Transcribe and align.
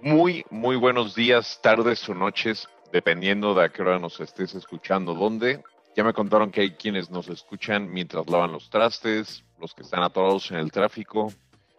Muy, 0.00 0.44
muy 0.50 0.76
buenos 0.76 1.16
días, 1.16 1.58
tardes 1.60 2.08
o 2.08 2.14
noches, 2.14 2.68
dependiendo 2.92 3.52
de 3.54 3.64
a 3.64 3.68
qué 3.68 3.82
hora 3.82 3.98
nos 3.98 4.20
estés 4.20 4.54
escuchando, 4.54 5.14
dónde. 5.14 5.62
Ya 5.96 6.04
me 6.04 6.12
contaron 6.12 6.52
que 6.52 6.60
hay 6.60 6.70
quienes 6.70 7.10
nos 7.10 7.28
escuchan 7.28 7.90
mientras 7.90 8.28
lavan 8.28 8.52
los 8.52 8.70
trastes, 8.70 9.44
los 9.58 9.74
que 9.74 9.82
están 9.82 10.04
atorados 10.04 10.52
en 10.52 10.58
el 10.58 10.70
tráfico. 10.70 11.32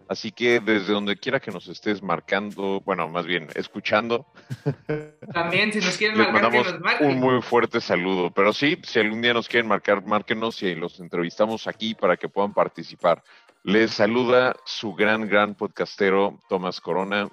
Así 0.09 0.31
que 0.31 0.59
desde 0.59 0.91
donde 0.91 1.15
quiera 1.15 1.39
que 1.39 1.51
nos 1.51 1.67
estés 1.69 2.03
marcando, 2.03 2.81
bueno, 2.81 3.07
más 3.07 3.25
bien 3.25 3.47
escuchando. 3.55 4.25
También, 5.33 5.71
si 5.71 5.79
nos 5.79 5.97
quieren 5.97 6.17
les 6.17 6.27
marcar, 6.27 6.51
que 6.51 6.57
mandamos 6.57 6.73
nos 6.73 6.81
marquen. 6.81 7.09
un 7.11 7.19
muy 7.19 7.41
fuerte 7.41 7.79
saludo. 7.79 8.31
Pero 8.31 8.51
sí, 8.51 8.77
si 8.83 8.99
algún 8.99 9.21
día 9.21 9.33
nos 9.33 9.47
quieren 9.47 9.69
marcar, 9.69 10.03
márquenos 10.03 10.61
y 10.63 10.75
los 10.75 10.99
entrevistamos 10.99 11.67
aquí 11.67 11.95
para 11.95 12.17
que 12.17 12.27
puedan 12.27 12.53
participar. 12.53 13.23
Les 13.63 13.91
saluda 13.91 14.55
su 14.65 14.93
gran, 14.93 15.27
gran 15.29 15.55
podcastero, 15.55 16.39
Tomás 16.49 16.81
Corona. 16.81 17.29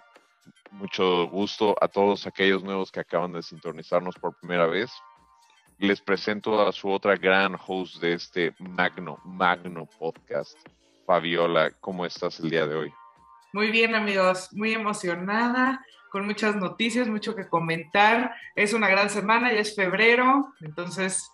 Mucho 0.81 1.27
gusto 1.29 1.75
a 1.81 1.89
todos 1.89 2.27
aquellos 2.27 2.63
nuevos 2.63 2.93
que 2.93 3.01
acaban 3.01 3.33
de 3.33 3.43
sintonizarnos 3.43 4.15
por 4.17 4.39
primera 4.39 4.67
vez. 4.67 4.91
Les 5.79 6.01
presento 6.03 6.67
a 6.67 6.71
su 6.73 6.91
otra 6.91 7.17
gran 7.17 7.57
host 7.67 8.01
de 8.03 8.13
este 8.13 8.55
magno, 8.59 9.19
magno 9.25 9.87
podcast, 9.99 10.59
Fabiola. 11.07 11.71
¿Cómo 11.81 12.05
estás 12.05 12.41
el 12.41 12.51
día 12.51 12.67
de 12.67 12.75
hoy? 12.75 12.93
Muy 13.55 13.71
bien, 13.71 13.95
amigos, 13.95 14.51
muy 14.53 14.75
emocionada, 14.75 15.83
con 16.11 16.27
muchas 16.27 16.57
noticias, 16.57 17.09
mucho 17.09 17.35
que 17.35 17.49
comentar. 17.49 18.35
Es 18.55 18.75
una 18.75 18.89
gran 18.89 19.09
semana, 19.09 19.53
ya 19.53 19.61
es 19.61 19.75
febrero, 19.75 20.53
entonces 20.61 21.31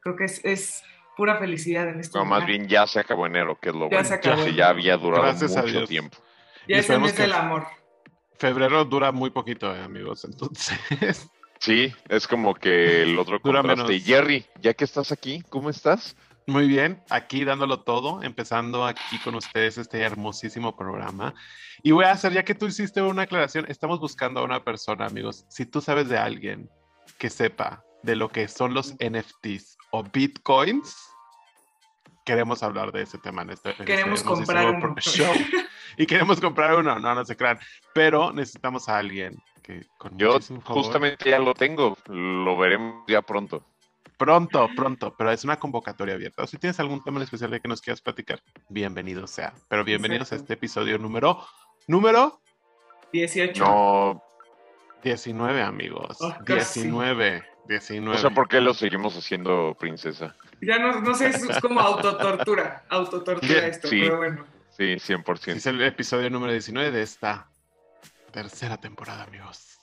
creo 0.00 0.16
que 0.16 0.24
es, 0.24 0.44
es 0.44 0.82
pura 1.16 1.36
felicidad 1.38 1.88
en 1.88 2.00
este 2.00 2.18
No, 2.18 2.24
más 2.24 2.44
bien 2.46 2.66
ya 2.66 2.86
se 2.88 2.98
acabó 2.98 3.26
enero, 3.26 3.56
que 3.60 3.68
es 3.68 3.74
lo 3.76 3.82
Ya 3.90 3.96
bueno. 3.98 4.04
se 4.08 4.14
acabó 4.14 4.46
ya 4.48 4.68
había 4.70 4.96
durado 4.96 5.22
Gracias 5.24 5.56
mucho 5.56 5.86
tiempo. 5.86 6.16
Ya 6.66 6.76
y 6.76 6.78
es 6.80 6.90
el 6.90 6.96
esperemos 6.96 7.08
mes 7.10 7.16
que- 7.16 7.22
del 7.22 7.32
amor. 7.32 7.66
Febrero 8.38 8.84
dura 8.84 9.12
muy 9.12 9.30
poquito, 9.30 9.74
eh, 9.74 9.82
amigos. 9.82 10.24
Entonces, 10.24 10.78
Sí, 11.58 11.90
es 12.10 12.26
como 12.28 12.54
que 12.54 13.02
el 13.02 13.18
otro 13.18 13.38
Dura 13.42 13.62
contraste. 13.62 13.92
menos. 13.92 14.04
Jerry, 14.06 14.44
ya 14.60 14.74
que 14.74 14.84
estás 14.84 15.10
aquí, 15.12 15.42
¿cómo 15.48 15.70
estás? 15.70 16.16
muy 16.48 16.68
bien, 16.68 17.02
aquí 17.10 17.44
dándolo 17.44 17.80
todo, 17.80 18.22
empezando 18.22 18.84
aquí 18.86 19.18
con 19.24 19.34
ustedes 19.34 19.78
este 19.78 20.00
hermosísimo 20.02 20.76
programa. 20.76 21.34
Y 21.82 21.90
voy 21.90 22.04
a 22.04 22.12
hacer, 22.12 22.32
ya 22.32 22.44
que 22.44 22.54
tú 22.54 22.66
hiciste 22.66 23.02
una 23.02 23.22
aclaración, 23.22 23.64
estamos 23.68 23.98
buscando 23.98 24.38
a 24.38 24.44
una 24.44 24.62
persona, 24.62 25.06
amigos. 25.06 25.44
Si 25.48 25.66
tú 25.66 25.80
sabes 25.80 26.08
de 26.08 26.18
alguien 26.18 26.70
que 27.18 27.30
sepa 27.30 27.82
de 28.04 28.14
lo 28.14 28.28
que 28.28 28.46
son 28.46 28.74
los 28.74 28.94
NFTs 29.00 29.76
o 29.90 30.04
bitcoins, 30.04 30.96
queremos 32.24 32.62
hablar 32.62 32.92
de 32.92 33.02
ese 33.02 33.18
tema 33.18 33.42
en 33.42 33.50
este, 33.50 33.70
en 33.70 33.74
este 33.80 33.84
Queremos 33.84 34.22
comprar 34.22 34.78
pro- 34.78 34.94
show. 35.00 35.32
Y 35.96 36.06
queremos 36.06 36.40
comprar 36.40 36.74
uno, 36.76 36.98
no, 36.98 37.14
no 37.14 37.24
se 37.24 37.36
crean. 37.36 37.58
Pero 37.94 38.32
necesitamos 38.32 38.88
a 38.88 38.98
alguien 38.98 39.36
que 39.62 39.86
con 39.98 40.16
Yo 40.16 40.38
justamente 40.64 41.30
ya 41.30 41.38
lo 41.38 41.54
tengo, 41.54 41.96
lo 42.06 42.56
veremos 42.56 43.04
ya 43.08 43.22
pronto. 43.22 43.64
Pronto, 44.16 44.68
pronto, 44.74 45.14
pero 45.16 45.30
es 45.30 45.44
una 45.44 45.58
convocatoria 45.58 46.14
abierta. 46.14 46.42
O 46.42 46.46
si 46.46 46.56
tienes 46.56 46.80
algún 46.80 47.02
tema 47.02 47.18
en 47.18 47.24
especial 47.24 47.50
de 47.50 47.60
que 47.60 47.68
nos 47.68 47.82
quieras 47.82 48.00
platicar, 48.00 48.40
bienvenido 48.70 49.26
sea. 49.26 49.52
Pero 49.68 49.84
bienvenidos 49.84 50.32
a 50.32 50.36
este 50.36 50.54
episodio 50.54 50.96
número, 50.96 51.44
número 51.86 52.40
18. 53.12 53.62
No, 53.62 54.22
19, 55.02 55.62
amigos. 55.62 56.16
Oh, 56.20 56.34
casi. 56.46 56.80
19, 56.80 57.44
19. 57.68 58.14
no 58.14 58.18
sé 58.18 58.34
por 58.34 58.48
qué 58.48 58.62
lo 58.62 58.72
seguimos 58.72 59.14
haciendo, 59.18 59.76
princesa. 59.78 60.34
Ya 60.62 60.78
no, 60.78 61.00
no 61.02 61.14
sé, 61.14 61.28
es 61.28 61.60
como 61.60 61.80
autotortura, 61.80 62.84
autotortura 62.88 63.66
esto, 63.66 63.88
sí. 63.88 64.00
pero 64.00 64.16
bueno. 64.16 64.55
Sí, 64.76 64.84
100%. 64.84 65.56
Es 65.56 65.66
el 65.66 65.80
episodio 65.82 66.28
número 66.28 66.52
19 66.52 66.90
de 66.90 67.02
esta 67.02 67.48
tercera 68.30 68.76
temporada, 68.76 69.22
amigos. 69.24 69.78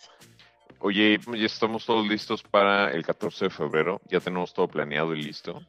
Oye, 0.80 1.20
ya 1.34 1.46
estamos 1.46 1.86
todos 1.86 2.06
listos 2.08 2.44
para 2.44 2.92
el 2.92 3.04
14 3.06 3.46
de 3.46 3.50
febrero. 3.50 4.02
Ya 4.10 4.20
tenemos 4.20 4.54
todo 4.54 4.68
planeado 4.68 5.16
y 5.16 5.24
listo. 5.24 5.62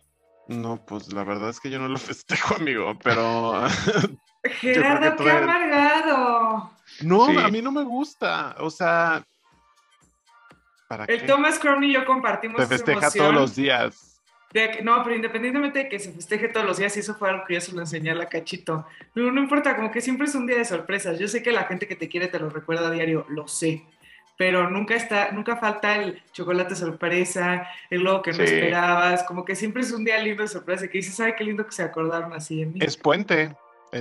No, 0.48 0.84
pues 0.84 1.10
la 1.12 1.24
verdad 1.24 1.48
es 1.48 1.60
que 1.60 1.70
yo 1.70 1.78
no 1.78 1.88
lo 1.88 1.98
festejo, 1.98 2.56
amigo, 2.56 2.98
pero 3.02 3.66
Gerardo, 4.60 5.16
qué 5.24 5.30
amargado. 5.30 6.70
no, 7.00 7.26
Sí. 7.26 7.36
a 7.38 7.48
mí 7.48 7.62
no 7.62 7.72
me 7.72 7.82
gusta. 7.84 8.56
O 8.58 8.68
sea, 8.68 9.24
¿para 10.86 11.04
El 11.06 11.20
qué? 11.22 11.26
Thomas 11.26 11.58
Crown 11.58 11.82
y 11.84 11.92
yo 11.94 12.04
compartimos 12.04 12.60
Te 12.60 12.66
festeja 12.66 12.98
emoción 12.98 13.24
todos 13.24 13.34
los 13.34 13.56
días. 13.56 14.13
De 14.54 14.80
no, 14.82 15.02
pero 15.02 15.14
independientemente 15.16 15.80
de 15.80 15.88
que 15.90 15.98
se 15.98 16.12
festeje 16.12 16.48
todos 16.48 16.64
los 16.64 16.78
días, 16.78 16.96
y 16.96 17.00
eso 17.00 17.14
fue 17.16 17.28
algo 17.28 17.44
que 17.44 17.54
yo 17.54 17.60
se 17.60 17.72
lo 17.72 17.80
enseñé 17.80 18.12
a 18.12 18.14
la 18.14 18.26
cachito. 18.28 18.86
Pero 19.12 19.30
no 19.30 19.40
importa, 19.42 19.76
como 19.76 19.90
que 19.90 20.00
siempre 20.00 20.26
es 20.26 20.34
un 20.34 20.46
día 20.46 20.56
de 20.56 20.64
sorpresas. 20.64 21.18
Yo 21.18 21.28
sé 21.28 21.42
que 21.42 21.52
la 21.52 21.64
gente 21.64 21.86
que 21.86 21.96
te 21.96 22.08
quiere 22.08 22.28
te 22.28 22.38
lo 22.38 22.48
recuerda 22.48 22.88
a 22.88 22.90
diario, 22.90 23.26
lo 23.28 23.46
sé. 23.48 23.82
Pero 24.36 24.70
nunca 24.70 24.94
está, 24.96 25.30
nunca 25.32 25.56
falta 25.56 25.96
el 25.96 26.22
chocolate 26.32 26.74
sorpresa, 26.74 27.68
el 27.90 28.00
globo 28.00 28.22
que 28.22 28.32
no 28.32 28.42
esperabas, 28.42 29.22
como 29.24 29.44
que 29.44 29.54
siempre 29.54 29.82
es 29.82 29.92
un 29.92 30.04
día 30.04 30.18
lindo 30.18 30.42
de 30.42 30.48
sorpresa 30.48 30.88
que 30.88 30.98
dices, 30.98 31.18
ay, 31.20 31.34
qué 31.36 31.44
lindo 31.44 31.64
que 31.66 31.72
se 31.72 31.82
acordaron 31.84 32.32
así 32.32 32.60
de 32.60 32.66
mí. 32.66 32.78
Es 32.82 32.96
puente 32.96 33.54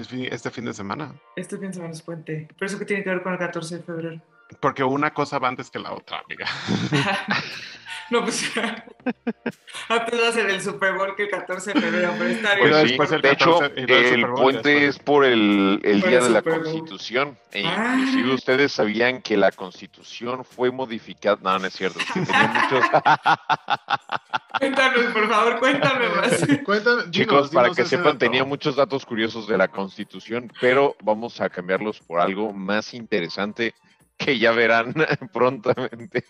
fin- 0.07 0.27
este 0.31 0.49
fin 0.49 0.65
de 0.65 0.73
semana. 0.73 1.13
Este 1.35 1.57
fin 1.57 1.67
de 1.67 1.73
semana 1.73 1.93
es 1.93 2.01
puente. 2.01 2.47
Pero 2.57 2.65
eso 2.67 2.79
que 2.79 2.85
tiene 2.85 3.03
que 3.03 3.09
ver 3.11 3.21
con 3.21 3.33
el 3.33 3.39
14 3.39 3.77
de 3.77 3.83
febrero. 3.83 4.21
Porque 4.59 4.83
una 4.83 5.11
cosa 5.13 5.37
va 5.39 5.47
antes 5.49 5.69
que 5.69 5.77
la 5.79 5.93
otra, 5.93 6.19
amiga. 6.19 6.45
no, 8.13 8.23
pues 8.23 8.51
antes 9.89 10.21
va 10.21 10.27
a 10.27 10.31
ser 10.31 10.49
el 10.49 10.61
Super 10.61 10.93
Bowl 10.93 11.15
que 11.15 11.23
el 11.23 11.29
14 11.29 11.73
de 11.73 11.81
febrero, 11.81 12.13
pero 12.17 12.29
está 12.29 12.55
bien. 12.55 12.69
Pues 12.69 12.71
Pero 12.71 12.81
sí, 12.81 12.87
después 12.87 13.11
el 13.11 13.21
de 13.21 13.31
hecho, 13.31 13.59
14 13.59 13.81
y 13.81 13.85
luego 14.17 14.37
el 14.37 14.41
puente 14.43 14.69
después- 14.69 14.89
es 14.95 14.99
por 14.99 15.25
el, 15.25 15.81
el 15.83 15.99
Por 16.01 16.09
Día 16.09 16.19
el 16.19 16.23
de 16.25 16.29
la. 16.29 16.41
Constitución. 16.41 17.37
E 17.51 17.63
Ah. 17.65 17.95
inclusive 17.97 18.33
ustedes 18.33 18.71
sabían 18.71 19.21
que 19.21 19.35
la 19.37 19.51
Constitución 19.51 20.43
fue 20.45 20.71
modificada. 20.71 21.37
No, 21.41 21.59
no 21.59 21.65
es 21.67 21.73
cierto. 21.73 21.99
es 21.99 22.05
que 22.05 22.21
tenía 22.21 22.47
muchos... 22.47 22.85
Cuéntanos, 24.59 25.05
por 25.13 25.29
favor, 25.29 25.59
cuéntame 25.59 26.09
más. 26.09 26.45
Cuéntame, 26.65 27.11
Chicos, 27.11 27.49
dinos, 27.49 27.49
para 27.51 27.63
dinos 27.65 27.77
que 27.77 27.85
sepan, 27.85 28.05
dato. 28.05 28.17
tenía 28.19 28.43
muchos 28.43 28.75
datos 28.75 29.05
curiosos 29.05 29.47
de 29.47 29.57
la 29.57 29.67
Constitución, 29.67 30.51
pero 30.61 30.95
vamos 31.03 31.41
a 31.41 31.49
cambiarlos 31.49 31.99
por 31.99 32.19
algo 32.21 32.53
más 32.53 32.93
interesante 32.93 33.73
que 34.17 34.37
ya 34.39 34.51
verán 34.51 34.93
prontamente. 35.33 36.23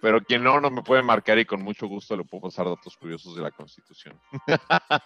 Pero 0.00 0.22
quien 0.22 0.42
no, 0.42 0.60
no 0.60 0.70
me 0.70 0.82
puede 0.82 1.02
marcar 1.02 1.38
y 1.38 1.44
con 1.44 1.62
mucho 1.62 1.86
gusto 1.86 2.16
le 2.16 2.24
puedo 2.24 2.42
pasar 2.42 2.66
datos 2.66 2.96
curiosos 2.96 3.36
de 3.36 3.42
la 3.42 3.50
Constitución. 3.50 4.18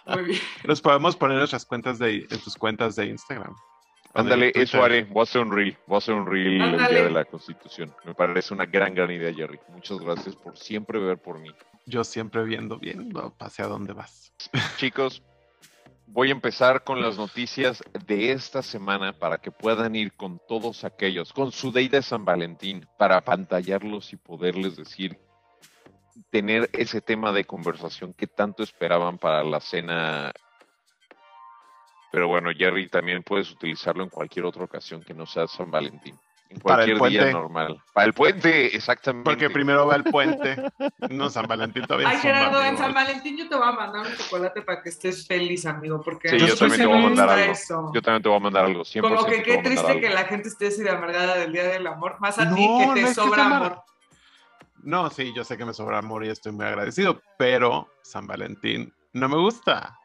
Muy 0.07 0.23
bien. 0.23 0.39
Los 0.63 0.81
podemos 0.81 1.15
poner 1.15 1.35
en 1.35 1.39
nuestras 1.39 1.65
cuentas 1.65 1.99
de, 1.99 2.27
en 2.29 2.39
tus 2.39 2.55
cuentas 2.55 2.95
de 2.95 3.07
Instagram. 3.07 3.55
Ándale, 4.13 4.51
eso 4.55 4.83
haré. 4.83 5.03
Voy 5.03 5.21
a 5.21 5.23
hacer 5.23 5.41
un 5.41 5.51
reel. 5.51 5.77
Voy 5.85 5.95
a 5.95 5.97
hacer 5.99 6.15
un 6.15 6.25
reel 6.25 6.61
el 6.61 6.77
día 6.77 7.03
de 7.03 7.11
la 7.11 7.25
Constitución. 7.25 7.93
Me 8.05 8.15
parece 8.15 8.53
una 8.53 8.65
gran, 8.65 8.95
gran 8.95 9.11
idea, 9.11 9.31
Jerry. 9.33 9.59
Muchas 9.69 9.99
gracias 9.99 10.35
por 10.35 10.57
siempre 10.57 10.99
ver 10.99 11.19
por 11.19 11.39
mí. 11.39 11.51
Yo 11.85 12.03
siempre 12.03 12.43
viendo, 12.43 12.79
viendo 12.79 13.35
hacia 13.39 13.67
dónde 13.67 13.93
vas. 13.93 14.33
Chicos, 14.77 15.23
voy 16.11 16.29
a 16.29 16.31
empezar 16.31 16.83
con 16.83 17.01
las 17.01 17.17
noticias 17.17 17.83
de 18.05 18.31
esta 18.31 18.61
semana 18.61 19.13
para 19.13 19.37
que 19.37 19.51
puedan 19.51 19.95
ir 19.95 20.13
con 20.13 20.39
todos 20.47 20.83
aquellos, 20.83 21.31
con 21.31 21.51
su 21.51 21.71
Day 21.71 21.87
de 21.87 22.01
San 22.01 22.25
Valentín, 22.25 22.87
para 22.97 23.17
apantallarlos 23.17 24.11
y 24.13 24.17
poderles 24.17 24.75
decir, 24.75 25.19
tener 26.31 26.69
ese 26.73 27.01
tema 27.01 27.31
de 27.31 27.45
conversación 27.45 28.13
que 28.13 28.27
tanto 28.27 28.63
esperaban 28.63 29.17
para 29.17 29.43
la 29.43 29.59
cena. 29.59 30.33
Pero 32.11 32.27
bueno, 32.27 32.49
Jerry, 32.57 32.89
también 32.89 33.21
puedes 33.23 33.51
utilizarlo 33.51 34.03
en 34.03 34.09
cualquier 34.09 34.45
otra 34.45 34.63
ocasión 34.63 35.03
que 35.03 35.13
no 35.13 35.25
sea 35.25 35.47
San 35.47 35.69
Valentín. 35.69 36.17
En 36.51 36.59
Para 36.61 36.83
el 36.83 36.97
cualquier 36.97 37.23
día 37.25 37.31
puente. 37.31 37.39
normal. 37.39 37.83
Para 37.93 38.07
el 38.07 38.13
puente, 38.13 38.75
exactamente. 38.75 39.29
Porque 39.29 39.49
primero 39.51 39.85
va 39.85 39.95
el 39.97 40.03
puente. 40.03 40.55
No, 41.11 41.29
San 41.29 41.45
Valentín 41.45 41.83
todavía 41.85 42.09
Ay, 42.09 42.17
Gerardo, 42.17 42.63
en 42.63 42.75
San. 42.75 42.91
Valentín 42.91 43.37
yo 43.37 43.47
te 43.47 43.55
voy 43.55 43.67
a 43.67 43.71
mandar 43.71 44.07
un 44.07 44.17
chocolate 44.17 44.63
para 44.63 44.81
que 44.81 44.89
estés 44.89 45.27
feliz, 45.27 45.67
amigo, 45.67 46.01
porque 46.01 46.29
Sí, 46.29 46.39
yo 46.39 46.55
también 46.57 46.81
te 46.81 46.87
voy 46.87 46.97
a 46.97 47.01
mandar 47.01 47.29
algo. 47.29 47.51
eso. 47.51 47.91
Yo 47.93 48.01
también 48.01 48.23
te 48.23 48.29
voy 48.29 48.37
a 48.37 48.41
mandar 48.41 48.65
algo. 48.65 48.81
100% 48.83 49.01
Como 49.01 49.25
que 49.25 49.43
qué 49.43 49.57
triste 49.59 49.85
algo. 49.87 49.99
que 50.01 50.09
la 50.09 50.23
gente 50.23 50.49
esté 50.49 50.67
así 50.69 50.81
de 50.81 50.89
amargada 50.89 51.35
del 51.37 51.53
Día 51.53 51.65
del 51.65 51.85
Amor, 51.85 52.15
más 52.19 52.39
a 52.39 52.45
No, 52.45 52.55
ti 52.55 52.67
que 52.95 53.01
te 53.03 53.13
sobra 53.13 53.45
amor. 53.45 53.83
No, 54.81 55.09
sí, 55.11 55.31
yo 55.35 55.43
sé 55.43 55.55
que 55.55 55.65
me 55.65 55.73
sobra 55.75 55.99
amor 55.99 56.25
y 56.25 56.29
estoy 56.29 56.51
muy 56.53 56.65
agradecido, 56.65 57.21
pero 57.37 57.89
San 58.01 58.25
Valentín 58.25 58.91
no 59.13 59.29
me 59.29 59.35
gusta. 59.37 59.98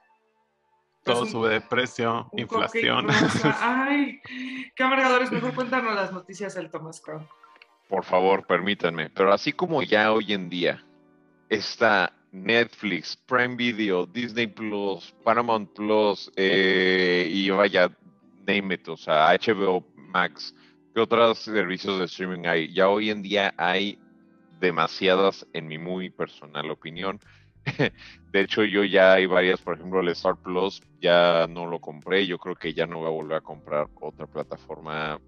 Pues 1.05 1.17
Todo 1.17 1.23
un- 1.25 1.31
sube 1.31 1.49
de 1.51 1.61
precio, 1.61 2.31
inflación. 2.37 3.06
Ay, 3.61 4.21
qué 4.75 4.83
amargadores. 4.83 5.31
Mejor 5.31 5.55
cuéntanos 5.55 5.95
las 5.95 6.12
noticias 6.12 6.55
del 6.55 6.71
Thomas 6.71 7.01
Crown. 7.01 7.27
Por 7.89 8.05
favor, 8.05 8.47
permítanme. 8.47 9.11
Pero 9.11 9.33
así 9.33 9.53
como 9.53 9.83
ya 9.83 10.12
hoy 10.12 10.33
en 10.33 10.49
día 10.49 10.83
está 11.51 12.11
Netflix, 12.33 13.17
Prime 13.27 13.55
Video, 13.55 14.06
Disney 14.06 14.47
Plus, 14.47 15.15
Paramount 15.23 15.71
Plus 15.75 16.33
eh, 16.37 17.29
y 17.31 17.51
vaya, 17.51 17.91
name 18.47 18.75
it, 18.75 18.89
o 18.89 18.97
sea, 18.97 19.29
HBO 19.35 19.87
Max, 19.95 20.55
¿qué 20.95 21.01
otros 21.01 21.39
servicios 21.41 21.99
de 21.99 22.06
streaming 22.06 22.47
hay? 22.47 22.73
Ya 22.73 22.89
hoy 22.89 23.11
en 23.11 23.23
día 23.23 23.53
hay 23.59 23.99
demasiadas, 24.59 25.47
en 25.53 25.67
mi 25.69 25.77
muy 25.79 26.09
personal 26.11 26.71
opinión. 26.71 27.21
De 28.33 28.41
hecho, 28.41 28.65
yo 28.65 28.85
ya 28.85 29.15
hay 29.15 29.27
varias, 29.27 29.61
por 29.61 29.77
ejemplo, 29.77 30.01
el 30.01 30.09
Star 30.09 30.37
Plus 30.37 30.83
ya 31.01 31.47
no 31.49 31.67
lo 31.67 31.81
compré. 31.81 32.27
Yo 32.27 32.39
creo 32.39 32.57
que 32.57 32.75
ya 32.75 32.87
no 32.87 32.99
voy 32.99 33.07
a 33.07 33.11
volver 33.11 33.37
a 33.39 33.41
comprar 33.41 33.89
otra 34.01 34.27
plataforma 34.27 35.21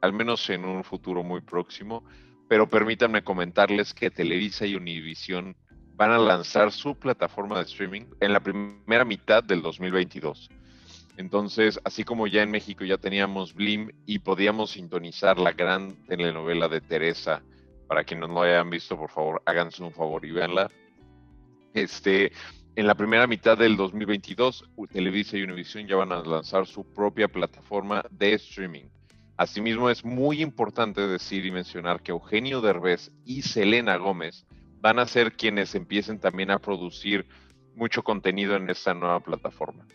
al 0.00 0.12
menos 0.12 0.50
en 0.50 0.64
un 0.64 0.84
futuro 0.84 1.22
muy 1.22 1.40
próximo, 1.40 2.04
pero 2.48 2.68
permítanme 2.68 3.22
comentarles 3.22 3.94
que 3.94 4.10
Televisa 4.10 4.66
y 4.66 4.74
Univision 4.74 5.56
van 5.94 6.10
a 6.10 6.18
lanzar 6.18 6.72
su 6.72 6.96
plataforma 6.96 7.58
de 7.58 7.64
streaming 7.64 8.02
en 8.20 8.32
la 8.32 8.40
primera 8.40 9.04
mitad 9.04 9.44
del 9.44 9.62
2022. 9.62 10.50
Entonces, 11.16 11.78
así 11.84 12.04
como 12.04 12.26
ya 12.26 12.42
en 12.42 12.50
México 12.50 12.84
ya 12.84 12.98
teníamos 12.98 13.54
Blim 13.54 13.90
y 14.06 14.18
podíamos 14.18 14.72
sintonizar 14.72 15.38
la 15.38 15.52
gran 15.52 15.94
telenovela 16.06 16.68
de 16.68 16.80
Teresa, 16.80 17.42
para 17.86 18.04
quienes 18.04 18.28
no 18.28 18.34
lo 18.34 18.42
hayan 18.42 18.70
visto, 18.70 18.96
por 18.96 19.10
favor, 19.10 19.42
háganse 19.44 19.82
un 19.82 19.92
favor 19.92 20.24
y 20.24 20.32
véanla. 20.32 20.70
Este, 21.74 22.32
en 22.76 22.86
la 22.86 22.94
primera 22.94 23.26
mitad 23.26 23.56
del 23.56 23.76
2022, 23.76 24.70
Televisa 24.92 25.36
y 25.36 25.42
Univision 25.42 25.86
ya 25.86 25.96
van 25.96 26.12
a 26.12 26.22
lanzar 26.22 26.66
su 26.66 26.84
propia 26.84 27.28
plataforma 27.28 28.04
de 28.10 28.34
streaming. 28.34 28.84
Asimismo, 29.36 29.90
es 29.90 30.04
muy 30.04 30.42
importante 30.42 31.06
decir 31.06 31.44
y 31.46 31.50
mencionar 31.50 32.02
que 32.02 32.12
Eugenio 32.12 32.60
Derbez 32.60 33.10
y 33.24 33.42
Selena 33.42 33.96
Gómez 33.96 34.46
van 34.80 34.98
a 34.98 35.06
ser 35.06 35.32
quienes 35.32 35.74
empiecen 35.74 36.18
también 36.18 36.50
a 36.50 36.58
producir 36.58 37.26
mucho 37.74 38.02
contenido 38.02 38.56
en 38.56 38.68
esta 38.68 38.94
nueva 38.94 39.20
plataforma. 39.20 39.86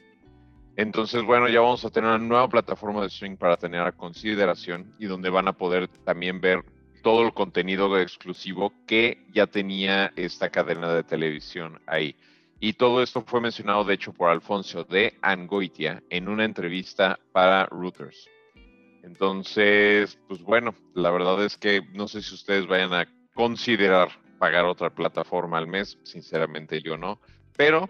Entonces, 0.76 1.24
bueno, 1.24 1.50
ya 1.50 1.62
vamos 1.62 1.84
a 1.86 1.90
tener 1.90 2.10
una 2.10 2.20
nueva 2.20 2.48
plataforma 2.48 3.02
de 3.02 3.08
streaming 3.08 3.38
para 3.38 3.58
tener 3.58 3.82
a 3.82 3.92
consideración 3.92 4.94
y 5.00 5.06
donde 5.06 5.30
van 5.30 5.48
a 5.48 5.54
poder 5.54 5.88
también 6.06 6.40
ver 6.40 6.64
todo 7.08 7.26
el 7.26 7.34
contenido 7.34 7.98
exclusivo 7.98 8.74
que 8.86 9.26
ya 9.32 9.48
tenía 9.48 10.12
esta 10.18 10.50
cadena 10.50 10.94
de 10.94 11.04
televisión 11.04 11.80
ahí. 11.88 12.18
Y 12.60 12.74
todo 12.74 13.02
esto 13.02 13.22
fue 13.22 13.40
mencionado, 13.40 13.86
de 13.86 13.94
hecho, 13.94 14.12
por 14.12 14.30
Alfonso 14.30 14.84
de 14.84 15.18
Angoitia 15.22 16.04
en 16.10 16.28
una 16.28 16.44
entrevista 16.44 17.18
para 17.32 17.66
Reuters. 17.68 18.28
Entonces, 19.04 20.20
pues 20.28 20.42
bueno, 20.42 20.76
la 20.96 21.10
verdad 21.10 21.46
es 21.46 21.56
que 21.56 21.82
no 21.94 22.10
sé 22.10 22.22
si 22.22 22.36
ustedes 22.36 22.68
vayan 22.68 22.94
a 22.94 23.08
considerar 23.34 24.10
pagar 24.38 24.66
otra 24.66 24.90
plataforma 24.90 25.60
al 25.60 25.68
mes, 25.68 25.98
sinceramente 26.04 26.82
yo 26.82 26.98
no, 26.98 27.22
pero 27.56 27.90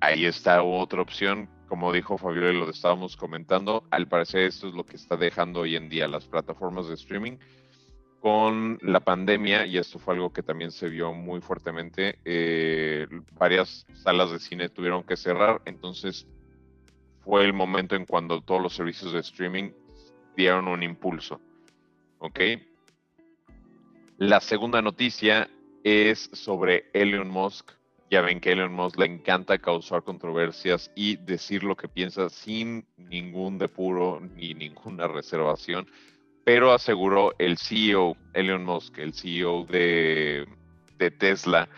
ahí 0.00 0.24
está 0.24 0.62
otra 0.62 1.02
opción 1.02 1.50
como 1.70 1.92
dijo 1.92 2.18
Fabiola 2.18 2.50
y 2.50 2.58
lo 2.58 2.68
estábamos 2.68 3.16
comentando, 3.16 3.84
al 3.92 4.08
parecer 4.08 4.40
esto 4.40 4.66
es 4.66 4.74
lo 4.74 4.84
que 4.84 4.96
está 4.96 5.16
dejando 5.16 5.60
hoy 5.60 5.76
en 5.76 5.88
día 5.88 6.08
las 6.08 6.26
plataformas 6.26 6.88
de 6.88 6.94
streaming 6.94 7.36
con 8.20 8.78
la 8.82 9.00
pandemia, 9.00 9.66
y 9.66 9.78
esto 9.78 9.98
fue 9.98 10.14
algo 10.14 10.32
que 10.32 10.42
también 10.42 10.70
se 10.70 10.88
vio 10.88 11.12
muy 11.12 11.40
fuertemente, 11.40 12.18
eh, 12.24 13.06
varias 13.32 13.86
salas 13.94 14.30
de 14.30 14.38
cine 14.38 14.68
tuvieron 14.68 15.02
que 15.02 15.16
cerrar, 15.16 15.62
entonces 15.64 16.26
fue 17.24 17.44
el 17.44 17.52
momento 17.52 17.96
en 17.96 18.06
cuando 18.06 18.42
todos 18.42 18.62
los 18.62 18.74
servicios 18.74 19.12
de 19.12 19.20
streaming 19.20 19.70
dieron 20.36 20.68
un 20.68 20.82
impulso. 20.82 21.40
¿Ok? 22.18 22.40
La 24.18 24.40
segunda 24.40 24.82
noticia 24.82 25.48
es 25.82 26.28
sobre 26.32 26.90
Elon 26.92 27.28
Musk 27.28 27.72
ya 28.10 28.22
ven 28.22 28.40
que 28.40 28.50
Elon 28.50 28.72
Musk 28.72 28.98
le 28.98 29.06
encanta 29.06 29.58
causar 29.58 30.02
controversias 30.02 30.90
y 30.96 31.16
decir 31.16 31.62
lo 31.62 31.76
que 31.76 31.86
piensa 31.86 32.28
sin 32.28 32.84
ningún 32.96 33.56
depuro 33.56 34.20
ni 34.34 34.52
ninguna 34.52 35.06
reservación, 35.06 35.86
pero 36.44 36.72
aseguró 36.72 37.32
el 37.38 37.58
CEO, 37.58 38.16
Elon 38.34 38.64
Musk, 38.64 38.98
el 38.98 39.14
CEO 39.14 39.64
de, 39.64 40.46
Tesla, 41.18 41.68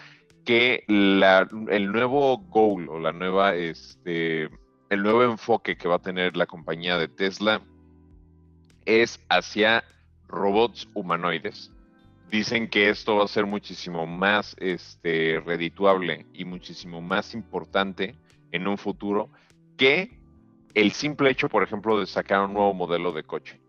que 0.44 0.84
el 0.88 1.92
nuevo 1.92 2.38
goal 2.38 2.88
o 2.88 2.98
la 2.98 3.12
nueva, 3.12 3.54
este, 3.54 4.48
el 4.90 5.02
nuevo 5.02 5.22
enfoque 5.22 5.76
que 5.76 5.88
va 5.88 5.96
a 5.96 6.02
tener 6.02 6.36
la 6.36 6.46
compañía 6.46 6.98
de 6.98 7.08
Tesla 7.08 7.62
es 8.84 9.24
hacia 9.28 9.84
robots 10.26 10.88
humanoides 10.94 11.70
dicen 12.32 12.66
que 12.66 12.88
esto 12.88 13.16
va 13.16 13.24
a 13.24 13.28
ser 13.28 13.44
muchísimo 13.44 14.06
más 14.06 14.56
este, 14.58 15.38
redituable 15.44 16.26
y 16.32 16.46
muchísimo 16.46 17.02
más 17.02 17.34
importante 17.34 18.16
en 18.52 18.66
un 18.66 18.78
futuro 18.78 19.28
que 19.76 20.18
el 20.72 20.92
simple 20.92 21.30
hecho, 21.30 21.50
por 21.50 21.62
ejemplo, 21.62 22.00
de 22.00 22.06
sacar 22.06 22.40
un 22.40 22.54
nuevo 22.54 22.72
modelo 22.72 23.12
de 23.12 23.22
coche. 23.22 23.60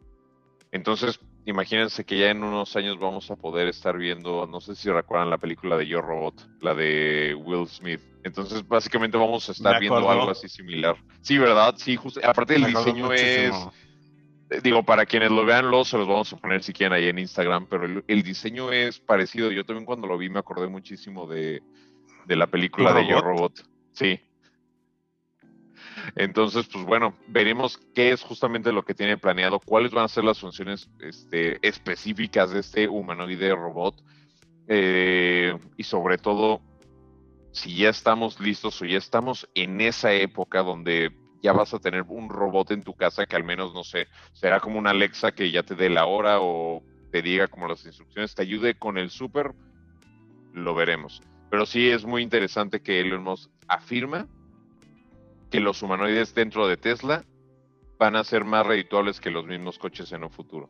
Entonces, 0.74 1.20
imagínense 1.46 2.04
que 2.04 2.18
ya 2.18 2.32
en 2.32 2.44
unos 2.44 2.76
años 2.76 2.98
vamos 3.00 3.30
a 3.30 3.36
poder 3.36 3.68
estar 3.68 3.96
viendo, 3.96 4.48
no 4.48 4.60
sé 4.60 4.76
si 4.76 4.90
recuerdan 4.90 5.30
la 5.30 5.38
película 5.38 5.78
de 5.78 5.86
Yo 5.86 6.02
Robot, 6.02 6.50
la 6.62 6.74
de 6.74 7.36
Will 7.46 7.68
Smith. 7.68 8.02
Entonces, 8.24 8.68
básicamente 8.68 9.16
vamos 9.16 9.48
a 9.48 9.52
estar 9.52 9.80
viendo 9.80 10.10
algo 10.10 10.32
así 10.32 10.50
similar. 10.50 10.96
Sí, 11.22 11.38
¿verdad? 11.38 11.76
Sí, 11.78 11.96
justo. 11.96 12.20
Aparte, 12.24 12.56
el 12.56 12.66
diseño 12.66 13.14
es 13.14 13.54
eh, 14.50 14.62
digo, 14.64 14.82
para 14.82 15.06
quienes 15.06 15.30
lo 15.30 15.46
vean, 15.46 15.70
los 15.70 15.90
se 15.90 15.98
los 15.98 16.08
vamos 16.08 16.34
a 16.34 16.38
poner 16.38 16.64
si 16.64 16.74
quieren 16.74 16.94
ahí 16.94 17.08
en 17.08 17.20
Instagram, 17.20 17.68
pero 17.70 18.04
el, 18.08 18.24
diseño 18.24 18.72
es 18.72 19.00
parecido. 19.00 19.52
Yo 19.52 19.64
también 19.66 19.86
cuando 19.86 20.08
lo 20.08 20.18
vi 20.18 20.30
me 20.30 20.40
acordé 20.40 20.68
muchísimo 20.70 21.28
de, 21.28 21.62
la 22.28 22.48
película 22.48 22.94
de 22.94 23.08
Yo 23.08 23.22
Robot. 23.22 23.64
Sí. 23.92 24.20
Entonces, 26.16 26.68
pues 26.72 26.86
bueno, 26.86 27.16
veremos 27.28 27.78
qué 27.96 28.12
es 28.12 28.22
justamente 28.22 28.72
lo 28.72 28.84
que 28.84 28.94
tiene 28.94 29.18
planeado, 29.18 29.60
cuáles 29.60 29.92
van 29.92 30.06
a 30.06 30.10
ser 30.10 30.24
las 30.24 30.40
funciones 30.40 30.90
este, 31.00 31.66
específicas 31.68 32.52
de 32.52 32.60
este 32.60 32.88
humanoide 32.88 33.56
robot 33.56 34.04
eh, 34.68 35.58
y 35.78 35.84
sobre 35.84 36.18
todo 36.18 36.62
si 37.52 37.76
ya 37.76 37.90
estamos 37.90 38.40
listos 38.40 38.82
o 38.82 38.86
ya 38.86 38.98
estamos 38.98 39.48
en 39.54 39.82
esa 39.82 40.14
época 40.14 40.64
donde 40.64 41.12
ya 41.42 41.54
vas 41.54 41.74
a 41.74 41.80
tener 41.80 42.04
un 42.08 42.30
robot 42.30 42.72
en 42.72 42.84
tu 42.84 42.94
casa 42.94 43.26
que 43.26 43.36
al 43.36 43.44
menos, 43.44 43.74
no 43.74 43.84
sé, 43.84 44.08
será 44.32 44.60
como 44.60 44.80
una 44.80 44.92
Alexa 44.92 45.34
que 45.34 45.52
ya 45.52 45.64
te 45.64 45.76
dé 45.76 45.90
la 45.90 46.06
hora 46.06 46.40
o 46.40 46.82
te 47.12 47.22
diga 47.22 47.48
como 47.48 47.68
las 47.68 47.86
instrucciones, 47.86 48.34
te 48.34 48.42
ayude 48.42 48.76
con 48.76 48.98
el 48.98 49.10
súper, 49.10 49.54
lo 50.54 50.74
veremos. 50.74 51.22
Pero 51.52 51.66
sí 51.66 51.90
es 51.90 52.06
muy 52.06 52.24
interesante 52.24 52.82
que 52.82 53.02
Elon 53.02 53.24
Musk 53.24 53.52
afirma 53.68 54.28
que 55.54 55.60
los 55.60 55.84
humanoides 55.84 56.34
dentro 56.34 56.68
de 56.68 56.78
Tesla 56.78 57.24
van 58.00 58.16
a 58.16 58.24
ser 58.24 58.44
más 58.44 58.66
redituables 58.66 59.20
que 59.22 59.30
los 59.30 59.46
mismos 59.46 59.78
coches 59.78 60.12
en 60.12 60.24
un 60.24 60.32
futuro. 60.32 60.68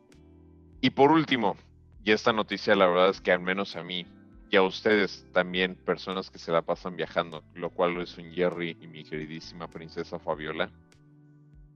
Y 0.82 0.90
por 0.90 1.10
último, 1.10 1.56
y 2.04 2.12
esta 2.12 2.34
noticia 2.34 2.76
la 2.76 2.88
verdad 2.88 3.12
es 3.12 3.22
que 3.22 3.32
al 3.32 3.40
menos 3.40 3.78
a 3.78 3.84
mí 3.84 4.06
y 4.50 4.58
a 4.58 4.62
ustedes 4.62 5.26
también, 5.32 5.76
personas 5.76 6.30
que 6.30 6.38
se 6.38 6.52
la 6.52 6.64
pasan 6.64 6.98
viajando, 6.98 7.46
lo 7.54 7.70
cual 7.70 8.02
es 8.02 8.18
un 8.18 8.34
Jerry 8.34 8.76
y 8.82 8.88
mi 8.88 9.06
queridísima 9.06 9.70
princesa 9.70 10.20
Fabiola, 10.20 10.70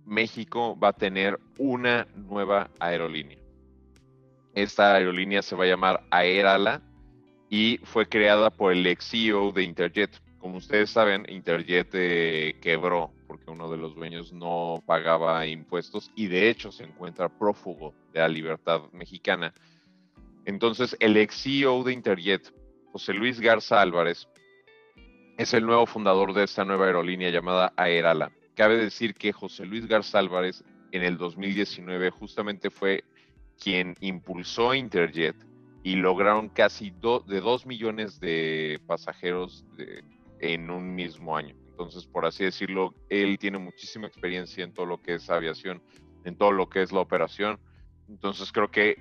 México 0.06 0.78
va 0.78 0.90
a 0.90 0.94
tener 0.94 1.40
una 1.58 2.10
nueva 2.14 2.70
aerolínea. 2.78 3.40
Esta 4.54 4.96
aerolínea 4.96 5.42
se 5.42 5.56
va 5.56 5.64
a 5.64 5.68
llamar 5.68 6.04
Aerala 6.12 6.82
y 7.50 7.80
fue 7.86 8.10
creada 8.10 8.50
por 8.50 8.74
el 8.74 8.86
ex 8.86 9.12
CEO 9.12 9.54
de 9.54 9.64
Interjet. 9.64 10.27
Como 10.48 10.60
ustedes 10.60 10.92
saben, 10.92 11.26
Interjet 11.28 11.90
eh, 11.92 12.56
quebró 12.62 13.12
porque 13.28 13.52
uno 13.52 13.70
de 13.70 13.76
los 13.76 13.96
dueños 13.96 14.32
no 14.32 14.82
pagaba 14.86 15.46
impuestos 15.46 16.10
y 16.16 16.28
de 16.28 16.50
hecho 16.50 16.72
se 16.72 16.86
encuentra 16.86 17.28
prófugo 17.28 17.94
de 18.14 18.22
la 18.22 18.30
libertad 18.30 18.84
mexicana. 18.94 19.54
Entonces, 20.46 20.96
el 21.02 21.18
ex 21.18 21.44
CEO 21.44 21.84
de 21.84 21.92
Interjet 21.92 22.54
José 22.94 23.14
Luis 23.14 23.42
Garza 23.42 23.82
Álvarez 23.82 24.30
es 25.38 25.54
el 25.54 25.66
nuevo 25.66 25.86
fundador 25.86 26.34
de 26.34 26.46
esta 26.46 26.64
nueva 26.64 26.86
aerolínea 26.86 27.30
llamada 27.30 27.74
Aerala. 27.76 28.32
Cabe 28.56 28.78
decir 28.78 29.16
que 29.16 29.34
José 29.34 29.66
Luis 29.66 29.86
Garza 29.86 30.18
Álvarez 30.18 30.64
en 30.94 31.04
el 31.04 31.18
2019 31.18 32.10
justamente 32.12 32.70
fue 32.70 33.04
quien 33.62 33.96
impulsó 34.00 34.74
Interjet 34.74 35.36
y 35.84 35.96
lograron 35.96 36.48
casi 36.48 36.92
de 36.92 37.42
2 37.42 37.66
millones 37.66 38.22
de 38.22 38.80
pasajeros 38.88 39.66
en 40.40 40.70
un 40.70 40.96
mismo 40.96 41.36
año. 41.36 41.56
Entonces, 41.70 42.06
por 42.08 42.26
así 42.26 42.44
decirlo, 42.44 42.96
él 43.10 43.38
tiene 43.38 43.60
muchísima 43.60 44.08
experiencia 44.08 44.64
en 44.64 44.74
todo 44.74 44.88
lo 44.88 45.02
que 45.02 45.16
es 45.16 45.30
aviación, 45.30 45.82
en 46.24 46.36
todo 46.36 46.52
lo 46.52 46.70
que 46.70 46.82
es 46.82 46.92
la 46.92 47.02
operación. 47.02 47.60
Entonces, 48.10 48.52
creo 48.52 48.72
que 48.72 48.98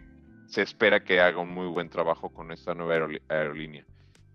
se 0.47 0.63
espera 0.63 1.03
que 1.03 1.21
haga 1.21 1.41
un 1.41 1.51
muy 1.51 1.67
buen 1.69 1.89
trabajo 1.89 2.29
con 2.29 2.53
esta 2.53 2.75
nueva 2.75 3.09
aerolínea. 3.29 3.85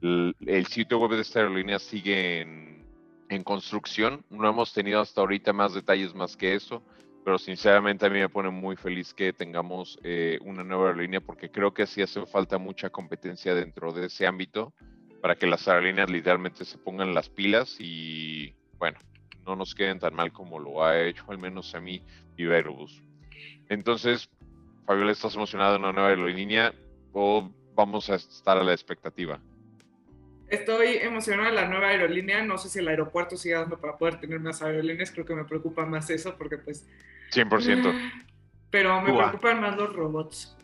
El, 0.02 0.66
sitio 0.68 0.98
web 0.98 1.12
de 1.12 1.22
esta 1.22 1.40
aerolínea 1.40 1.78
sigue 1.78 2.42
en, 2.42 3.44
construcción. 3.44 4.26
No 4.30 4.50
hemos 4.50 4.74
tenido 4.74 5.00
hasta 5.00 5.22
ahorita 5.22 5.54
más 5.54 5.74
detalles 5.74 6.14
más 6.16 6.36
que 6.36 6.56
eso, 6.56 6.84
pero 7.24 7.38
sinceramente 7.38 8.06
a 8.06 8.10
mí 8.10 8.20
me 8.20 8.28
pone 8.28 8.50
muy 8.50 8.76
feliz 8.76 9.14
que 9.14 9.32
tengamos 9.32 10.00
eh, 10.04 10.40
una 10.42 10.64
nueva 10.64 10.88
aerolínea 10.88 11.22
porque 11.22 11.50
creo 11.50 11.74
que 11.74 11.86
sí 11.86 12.02
hace 12.02 12.26
falta 12.26 12.58
mucha 12.58 12.90
competencia 12.90 13.56
dentro 13.56 13.94
de 13.94 14.08
ese 14.08 14.28
ámbito 14.28 14.74
para 15.22 15.36
que 15.36 15.48
las 15.48 15.68
aerolíneas 15.68 16.10
literalmente 16.10 16.66
se 16.66 16.78
pongan 16.78 17.14
las 17.14 17.30
pilas 17.30 17.78
y 17.80 18.54
bueno, 18.78 19.00
no 19.46 19.56
nos 19.56 19.76
queden 19.76 20.00
tan 20.00 20.16
mal 20.16 20.32
como 20.32 20.60
lo 20.60 20.84
ha 20.84 21.00
hecho 21.00 21.24
al 21.30 21.38
menos 21.38 21.74
a 21.76 21.82
mí 21.82 22.04
Viva 22.36 22.56
Aerobús. 22.56 23.04
Entonces, 23.70 24.30
Fabiola, 24.86 25.12
¿estás 25.12 25.36
emocionada 25.36 25.74
de 25.74 25.80
una 25.80 25.94
nueva 25.94 26.10
aerolínea 26.10 26.74
o 27.14 27.50
vamos 27.76 28.10
a 28.10 28.16
estar 28.16 28.58
a 28.58 28.64
la 28.64 28.74
expectativa? 28.74 29.40
Estoy 30.50 30.98
emocionada 30.98 31.50
de 31.50 31.56
la 31.56 31.68
nueva 31.70 31.88
aerolínea. 31.88 32.44
No 32.44 32.58
sé 32.58 32.68
si 32.68 32.80
el 32.80 32.88
aeropuerto 32.90 33.38
siga 33.38 33.60
dando 33.60 33.80
para 33.80 33.98
poder 33.98 34.20
tener 34.20 34.40
más 34.42 34.62
aerolíneas. 34.62 35.12
Creo 35.12 35.26
que 35.26 35.34
me 35.34 35.46
preocupa 35.46 35.86
más 35.86 36.10
eso 36.10 36.36
porque 36.38 36.58
pues... 36.58 36.86
100%. 37.32 38.12
pero 38.70 39.02
me 39.02 39.14
preocupan 39.14 39.62
más 39.62 39.78
los 39.78 39.94
robots. 39.94 40.58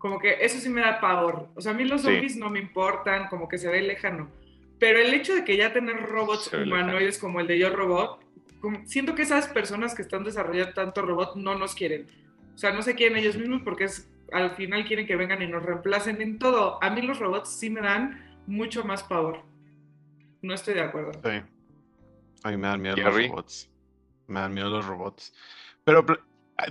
Como 0.00 0.18
que 0.18 0.38
eso 0.44 0.58
sí 0.58 0.68
me 0.68 0.80
da 0.80 1.00
pavor. 1.00 1.48
O 1.54 1.60
sea, 1.60 1.70
a 1.70 1.74
mí 1.76 1.84
los 1.84 2.00
Sí. 2.00 2.08
zombies 2.08 2.36
no 2.36 2.50
me 2.50 2.58
importan, 2.58 3.28
como 3.28 3.46
que 3.48 3.58
se 3.58 3.68
ve 3.68 3.80
lejano. 3.82 4.28
Pero 4.80 4.98
el 4.98 5.14
hecho 5.14 5.34
de 5.34 5.44
que 5.44 5.56
ya 5.56 5.72
tener 5.72 5.96
robots 6.02 6.50
humanoides 6.52 7.18
como 7.18 7.38
el 7.40 7.46
de 7.46 7.58
Yo 7.58 7.70
Robot, 7.70 8.24
como- 8.60 8.84
siento 8.86 9.14
que 9.14 9.22
esas 9.22 9.46
personas 9.46 9.94
que 9.94 10.02
están 10.02 10.24
desarrollando 10.24 10.72
tanto 10.72 11.02
robot 11.02 11.36
no 11.36 11.54
nos 11.54 11.74
quieren. 11.74 12.08
O 12.54 12.58
sea, 12.58 12.72
no 12.72 12.82
se 12.82 12.94
quieren 12.94 13.16
ellos 13.18 13.36
mismos 13.36 13.60
porque 13.62 13.84
es, 13.84 14.10
al 14.32 14.52
final 14.56 14.84
quieren 14.86 15.06
que 15.06 15.16
vengan 15.16 15.42
y 15.42 15.46
nos 15.46 15.62
reemplacen 15.62 16.20
en 16.22 16.38
todo. 16.38 16.82
A 16.82 16.88
mí 16.90 17.02
los 17.02 17.18
robots 17.18 17.50
sí 17.50 17.68
me 17.70 17.82
dan 17.82 18.40
mucho 18.46 18.82
más 18.84 19.02
pavor. 19.02 19.42
No 20.42 20.54
estoy 20.54 20.74
de 20.74 20.80
acuerdo. 20.82 21.12
Sí. 21.22 21.42
A 22.42 22.50
mí 22.50 22.56
me 22.56 22.68
dan 22.68 22.80
miedo 22.80 22.96
los 22.96 23.14
robots. 23.14 23.70
Me 24.26 24.40
dan 24.40 24.54
miedo 24.54 24.70
los 24.70 24.86
robots. 24.86 25.34
Pero 25.84 26.06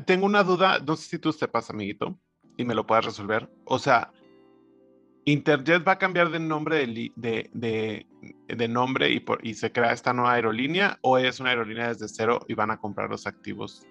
tengo 0.08 0.26
una 0.26 0.44
duda, 0.44 0.80
no 0.80 0.96
sé 0.96 1.10
si 1.10 1.20
tú 1.20 1.32
sepas, 1.32 1.70
amiguito, 1.70 2.18
y 2.60 2.66
me 2.66 2.76
lo 2.76 2.86
puedas 2.86 3.06
resolver. 3.06 3.50
O 3.64 3.80
sea, 3.80 4.12
¿Interjet 5.26 5.88
va 5.88 5.94
a 5.94 5.98
cambiar 5.98 6.30
de 6.30 6.40
nombre 6.40 6.86
de, 6.86 7.50
de- 7.54 8.06
de 8.48 8.68
nombre 8.68 9.10
y, 9.12 9.20
por, 9.20 9.46
y 9.46 9.54
se 9.54 9.72
crea 9.72 9.94
esta 9.94 10.12
nueva 10.12 10.34
aerolínea? 10.34 10.98
¿O 11.02 11.18
es 11.18 11.40
una 11.40 11.52
aerolínea 11.52 11.88
desde 11.90 12.08
cero 12.10 12.40
y 12.48 12.54
van 12.56 12.72
a 12.72 12.78
comprar 12.78 13.10
los 13.10 13.28
activos 13.28 13.86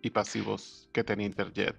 y 0.00 0.10
pasivos 0.10 0.88
que 0.92 1.04
tenía 1.04 1.26
Interjet? 1.26 1.76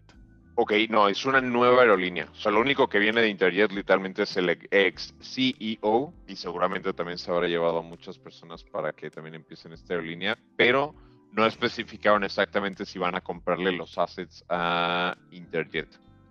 Ok, 0.55 0.74
no, 0.89 1.08
es 1.08 1.25
una 1.25 1.39
nueva 1.41 1.81
aerolínea. 1.81 2.27
O 2.31 2.36
sea, 2.36 2.51
lo 2.51 2.60
único 2.60 2.88
que 2.89 3.00
viene 3.00 3.22
de 3.22 3.29
Interjet 3.29 3.72
literalmente 3.72 4.24
es 4.24 4.36
el 4.38 4.50
ex 4.69 5.15
CEO 5.22 6.13
y 6.27 6.36
seguramente 6.36 6.91
también 6.93 7.17
se 7.17 7.31
habrá 7.31 7.48
llevado 7.48 7.79
a 7.79 7.81
muchas 7.81 8.19
personas 8.19 8.63
para 8.65 8.91
que 8.91 9.10
también 9.10 9.36
empiecen 9.36 9.72
esta 9.74 9.93
aerolínea, 9.93 10.38
pero 10.58 10.93
no 11.33 11.45
especificaron 11.45 12.24
exactamente 12.24 12.86
si 12.86 13.00
van 13.00 13.15
a 13.15 13.21
comprarle 13.21 13.71
los 13.71 13.98
assets 13.98 14.43
a 14.50 15.15
Interjet. 15.31 15.88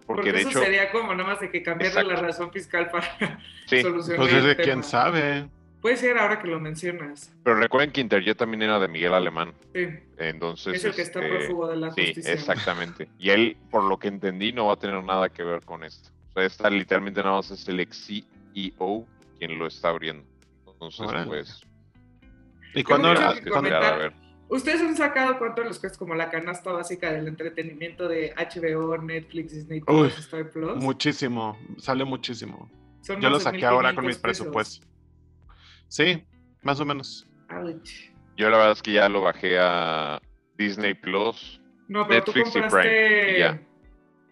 Porque, 0.07 0.23
Porque, 0.23 0.33
de 0.33 0.39
eso 0.41 0.49
hecho, 0.51 0.61
sería 0.61 0.91
como 0.91 1.15
nada 1.15 1.29
más 1.31 1.41
de 1.41 1.51
que 1.51 1.63
cambiarle 1.63 2.03
la 2.05 2.17
razón 2.17 2.51
fiscal 2.51 2.91
para 2.91 3.39
sí, 3.67 3.83
solucionar 3.83 4.21
Pues 4.29 4.43
de 4.45 4.55
tema. 4.55 4.65
quién 4.65 4.83
sabe. 4.83 5.49
Puede 5.83 5.97
ser 5.97 6.19
ahora 6.19 6.41
que 6.41 6.49
lo 6.49 6.59
mencionas. 6.59 7.33
pero 7.45 7.57
recuerden 7.57 7.93
que 7.93 8.01
Interjet 8.01 8.37
también 8.37 8.63
era 8.63 8.81
de 8.81 8.89
Miguel 8.89 9.15
Alemán. 9.15 9.53
Sí, 9.75 9.87
Entonces, 10.17 10.75
es 10.75 10.85
el 10.87 10.95
que 10.95 11.03
está 11.03 11.21
este, 11.21 11.31
prófugo 11.37 11.69
de 11.69 11.77
la 11.77 11.93
Sí, 11.93 12.07
justicia. 12.07 12.33
exactamente. 12.33 13.09
Y 13.19 13.31
él, 13.31 13.57
por 13.71 13.85
lo 13.85 13.97
que 13.99 14.09
entendí, 14.09 14.53
no 14.53 14.67
va 14.67 14.73
a 14.73 14.77
tener 14.79 15.03
nada 15.05 15.29
que 15.29 15.45
ver 15.45 15.61
con 15.65 15.85
esto. 15.85 16.09
O 16.31 16.33
sea, 16.35 16.45
esta 16.45 16.69
literalmente 16.71 17.23
nada 17.23 17.37
más 17.37 17.51
es 17.53 17.69
el 17.69 17.79
ex 17.79 18.07
CEO 18.07 19.07
quien 19.39 19.57
lo 19.59 19.67
está 19.69 19.91
abriendo. 19.91 20.25
Entonces, 20.67 21.07
pues, 21.27 21.61
¿Y 22.75 22.83
cuándo? 22.83 23.09
mucho 23.11 23.21
que 24.49 24.55
que. 24.55 24.55
¿Ustedes 24.57 24.81
han 24.81 24.97
sacado 24.97 25.39
cuánto 25.39 25.63
les 25.65 25.79
cuesta 25.79 25.99
como 25.99 26.15
la 26.15 26.31
canasta 26.31 26.73
básica 26.73 27.13
del 27.13 27.29
entretenimiento 27.29 28.09
de 28.09 28.35
HBO, 28.37 28.99
Netflix, 28.99 29.53
Disney 29.53 29.81
Uy, 29.81 29.85
Plus, 29.85 30.19
Star 30.19 30.51
Plus? 30.51 30.77
Muchísimo, 30.77 31.59
sale 31.79 32.05
muchísimo. 32.05 32.71
Son 33.03 33.21
Yo 33.21 33.31
lo 33.31 33.41
saqué 33.41 33.65
ahora 33.65 33.95
con 33.95 34.05
1,500 34.05 34.05
mis 34.05 34.17
pesos. 34.19 34.47
presupuestos. 34.47 34.89
Sí, 35.89 36.25
más 36.63 36.81
o 36.81 36.85
menos. 36.85 37.27
Ouch. 37.51 38.11
Yo 38.37 38.51
la 38.51 38.59
verdad 38.59 38.73
es 38.73 38.83
que 38.83 38.93
ya 38.93 39.09
lo 39.09 39.23
bajé 39.23 39.59
a 39.59 40.21
Disney 40.57 40.95
Plus. 40.95 41.61
No, 41.89 42.07
pero 42.07 42.21
Netflix 42.25 42.49
y 42.49 42.53
tú 42.53 42.53
Prime, 42.53 42.63
compraste 42.63 43.37
y 43.37 43.39
ya. 43.39 43.63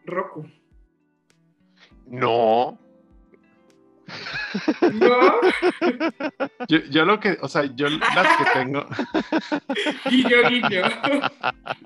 Roku. 0.04 0.46
No, 2.06 2.78
¿No? 4.92 5.40
Yo, 6.68 6.78
yo 6.90 7.04
lo 7.04 7.20
que, 7.20 7.38
o 7.40 7.48
sea, 7.48 7.64
yo 7.74 7.88
las 7.88 8.36
que 8.36 8.44
tengo, 8.54 8.86
guiño, 10.10 10.48
guiño. 10.48 10.82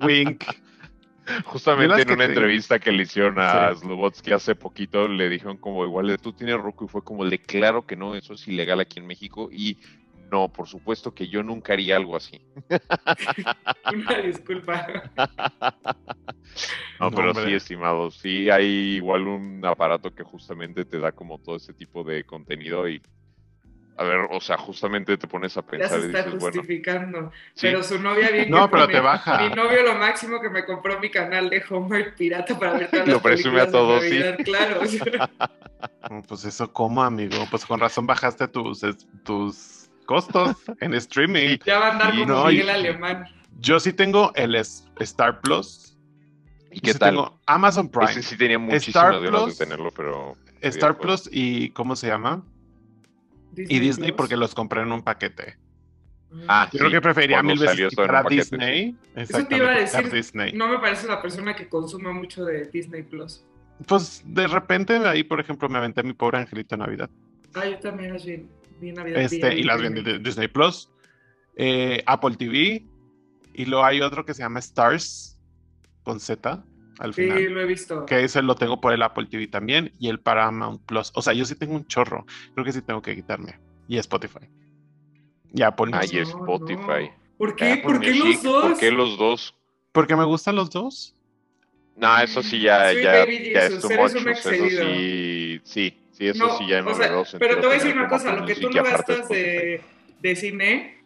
Wink. 0.02 0.44
justamente 1.44 2.02
en 2.02 2.10
una 2.12 2.25
entrevista 2.25 2.78
que 2.78 2.92
le 2.92 3.02
hicieron 3.04 3.38
a 3.38 3.75
Sí. 3.75 3.80
Slobotsky 3.80 4.32
hace 4.32 4.54
poquito, 4.54 5.08
le 5.08 5.28
dijeron 5.28 5.56
como 5.56 5.84
igual 5.84 6.08
de 6.08 6.18
tú 6.18 6.32
tienes 6.32 6.56
Roku 6.56 6.87
y 6.87 6.88
fue 6.88 7.02
como 7.02 7.25
de 7.25 7.38
claro 7.38 7.87
que 7.87 7.96
no, 7.96 8.14
eso 8.14 8.34
es 8.34 8.46
ilegal 8.49 8.80
aquí 8.80 8.99
en 8.99 9.06
México 9.06 9.49
y 9.52 9.78
no, 10.30 10.49
por 10.49 10.68
supuesto 10.68 11.12
que 11.12 11.28
yo 11.28 11.42
nunca 11.42 11.72
haría 11.72 11.96
algo 11.96 12.16
así. 12.16 12.40
Una 13.92 14.18
disculpa. 14.18 14.87
No, 17.00 17.11
No, 17.11 17.16
pero 17.16 17.30
hombre. 17.30 17.47
sí, 17.47 17.54
estimado, 17.54 18.11
sí 18.11 18.50
hay 18.50 18.97
igual 18.97 19.26
un 19.26 19.64
aparato 19.64 20.14
que 20.14 20.23
justamente 20.23 20.85
te 20.85 20.99
da 21.00 21.12
como 21.12 21.38
todo 21.38 21.57
ese 21.57 21.73
tipo 21.73 22.04
de 22.04 22.25
contenido 22.25 22.88
y 22.88 23.00
a 23.97 24.04
ver, 24.04 24.21
o 24.30 24.40
sea, 24.40 24.57
justamente 24.57 25.19
te 25.19 25.26
pones 25.26 25.54
a 25.59 25.61
Ya 25.62 25.66
pensar 25.66 26.00
se 26.00 26.07
y 26.07 26.11
está 26.11 26.23
bueno, 26.30 26.38
justificando. 26.40 27.33
sí, 27.52 27.66
Pero 27.66 27.83
su 27.83 27.99
novia 28.00 28.30
bien 28.30 28.49
No, 28.50 28.64
que 28.66 28.71
pero 28.73 28.85
pone, 28.85 28.95
te 28.95 29.00
baja. 29.00 29.49
Mi 29.49 29.54
novio 29.54 29.83
lo 29.83 29.95
máximo 29.97 30.40
que 30.40 30.49
me 30.49 30.64
compró 30.64 30.99
mi 31.00 31.11
canal 31.11 31.50
de 31.50 31.62
Homer 31.69 32.14
Pirata 32.14 32.59
para 32.59 32.73
ver 32.78 32.90
todas 32.90 33.07
Lo 33.07 33.12
las 33.14 33.23
presume 33.23 33.61
a 33.61 33.71
todos, 33.71 34.02
sí. 34.04 34.21
Claro. 34.45 34.80
Pues 36.28 36.45
eso, 36.45 36.71
¿cómo, 36.73 37.02
amigo? 37.02 37.37
Pues 37.50 37.64
con 37.64 37.80
razón 37.80 38.07
bajaste 38.07 38.49
tus, 38.49 38.80
tus 39.25 39.90
costos 40.07 40.57
en 40.80 40.95
streaming. 40.95 41.59
ya 41.64 41.78
va 41.78 41.87
a 41.88 41.92
andar 41.92 42.14
Y 42.14 42.21
como 42.23 42.33
no, 42.35 42.47
Miguel 42.47 42.71
Alemán. 42.71 43.25
Yo 43.61 43.80
sí 43.80 43.92
tengo 43.92 44.33
el 44.35 44.54
Star 44.57 45.40
Plus. 45.40 45.89
¿Y 46.73 46.81
qué 46.81 46.95
tal? 46.95 47.11
Tengo 47.11 47.41
Amazon 47.47 47.89
Prime. 47.89 48.11
Ese 48.11 48.23
sí 48.23 48.37
tenía 48.37 48.57
Star 48.57 49.12
muchísimas 49.12 49.23
ganas 49.23 49.43
Plus, 49.43 49.59
de 49.59 49.65
tenerlo, 49.65 49.91
pero... 49.91 50.37
Star. 50.61 50.99
Plus 50.99 51.29
y 51.33 51.71
¿cómo 51.71 51.97
se 51.97 52.09
llama? 52.09 52.45
Y 53.57 53.79
Disney 53.79 54.09
Plus. 54.11 54.17
porque 54.17 54.37
los 54.37 54.55
compré 54.55 54.83
en 54.83 54.93
un 54.93 55.03
paquete. 55.03 55.57
Ah, 56.47 56.69
Yo 56.73 56.79
creo 56.79 56.91
que 56.93 57.00
preferiría 57.00 57.39
cuando 57.39 57.55
mil 57.55 57.61
veces 57.61 57.81
en 57.81 57.89
quitar 57.89 58.15
a 58.15 58.23
paquete, 58.23 58.35
Disney. 58.43 58.97
Eso 59.17 59.45
te 59.47 59.57
iba 59.57 59.71
a 59.71 59.79
decir. 59.81 60.11
Disney. 60.12 60.53
No 60.53 60.69
me 60.69 60.79
parece 60.79 61.09
la 61.09 61.21
persona 61.21 61.57
que 61.57 61.69
consuma 61.69 62.12
mucho 62.12 62.45
de 62.45 62.67
Disney 62.67 63.03
Plus. 63.03 63.45
Pues 63.87 64.23
de 64.25 64.47
repente 64.47 64.97
ahí, 64.97 65.25
por 65.25 65.41
ejemplo, 65.41 65.69
me 65.69 65.79
aventé 65.79 66.03
mi 66.03 66.12
pobre 66.12 66.39
angelito 66.39 66.77
Navidad. 66.77 67.11
Ah, 67.55 67.67
yo 67.67 67.79
también 67.81 68.12
las 68.12 68.25
vi, 68.25 68.47
vi 68.81 68.93
Navidad. 68.93 69.23
Este, 69.23 69.50
vi 69.50 69.61
y 69.61 69.62
las 69.65 69.81
Disney. 69.81 70.03
vendí 70.03 70.12
de 70.12 70.19
Disney 70.21 70.47
Plus, 70.49 70.89
eh, 71.57 72.03
Apple 72.07 72.37
TV, 72.37 72.85
y 73.55 73.65
luego 73.65 73.85
hay 73.85 74.00
otro 74.00 74.25
que 74.25 74.35
se 74.35 74.43
llama 74.43 74.61
Stars, 74.61 75.37
con 76.11 76.21
Z 76.21 76.64
al 76.99 77.14
Sí, 77.14 77.23
final. 77.23 77.45
lo 77.55 77.61
he 77.62 77.67
visto. 77.67 78.05
Que 78.05 78.25
ese 78.25 78.43
lo 78.43 78.57
tengo 78.57 78.81
por 78.81 78.93
el 78.93 79.02
Apple 79.02 79.26
TV 79.31 79.47
también, 79.47 79.93
y 79.99 80.09
el 80.09 80.19
Paramount 80.21 80.83
Plus. 80.87 81.12
O 81.14 81.23
sea, 81.23 81.33
yo 81.33 81.45
sí 81.45 81.55
tengo 81.55 81.75
un 81.75 81.87
chorro. 81.87 82.26
Creo 82.55 82.64
que 82.64 82.73
sí 82.73 82.83
tengo 82.83 83.00
que 83.00 83.14
quitarme. 83.14 83.59
Y 83.88 83.97
Spotify. 83.99 84.49
Y 85.55 85.62
Apple 85.62 85.87
Music. 85.87 86.12
y 86.12 86.19
Spotify. 86.19 87.11
¿Por 87.38 87.57
qué? 87.57 87.73
Apple 87.73 87.83
¿Por 87.85 88.00
qué 88.00 88.11
Music, 88.12 88.25
los 88.35 88.43
dos? 88.43 88.62
¿Por 88.71 88.79
qué 88.79 88.90
los 88.90 89.19
dos? 89.19 89.55
Porque 89.93 90.17
me 90.17 90.25
gustan 90.25 90.57
los 90.57 90.71
dos. 90.71 91.14
No, 91.97 92.19
eso 92.19 92.43
sí 92.43 92.61
ya, 92.61 92.93
ya, 92.93 93.12
Baby 93.25 93.50
ya 93.52 93.67
es 93.67 93.81
too 93.81 93.90
eres 93.90 93.99
much, 94.00 94.11
un 94.12 94.19
o 94.19 94.23
sea, 94.23 94.33
excedido. 94.33 94.83
Eso 94.83 94.90
sí, 94.95 95.61
sí, 95.64 95.99
sí, 96.12 96.26
eso 96.29 96.47
No, 96.47 96.59
sí 96.59 96.67
ya 96.69 96.83
no 96.83 96.95
sea, 96.95 97.25
pero 97.38 97.55
te 97.61 97.67
voy 97.67 97.76
a 97.76 97.79
decir 97.79 97.95
una 97.97 98.09
cosa, 98.09 98.35
lo 98.37 98.47
que 98.47 98.55
tú 98.55 98.71
no 98.71 98.83
gastas 98.83 99.29
de, 99.29 99.81
de 100.21 100.37
cine, 100.37 101.05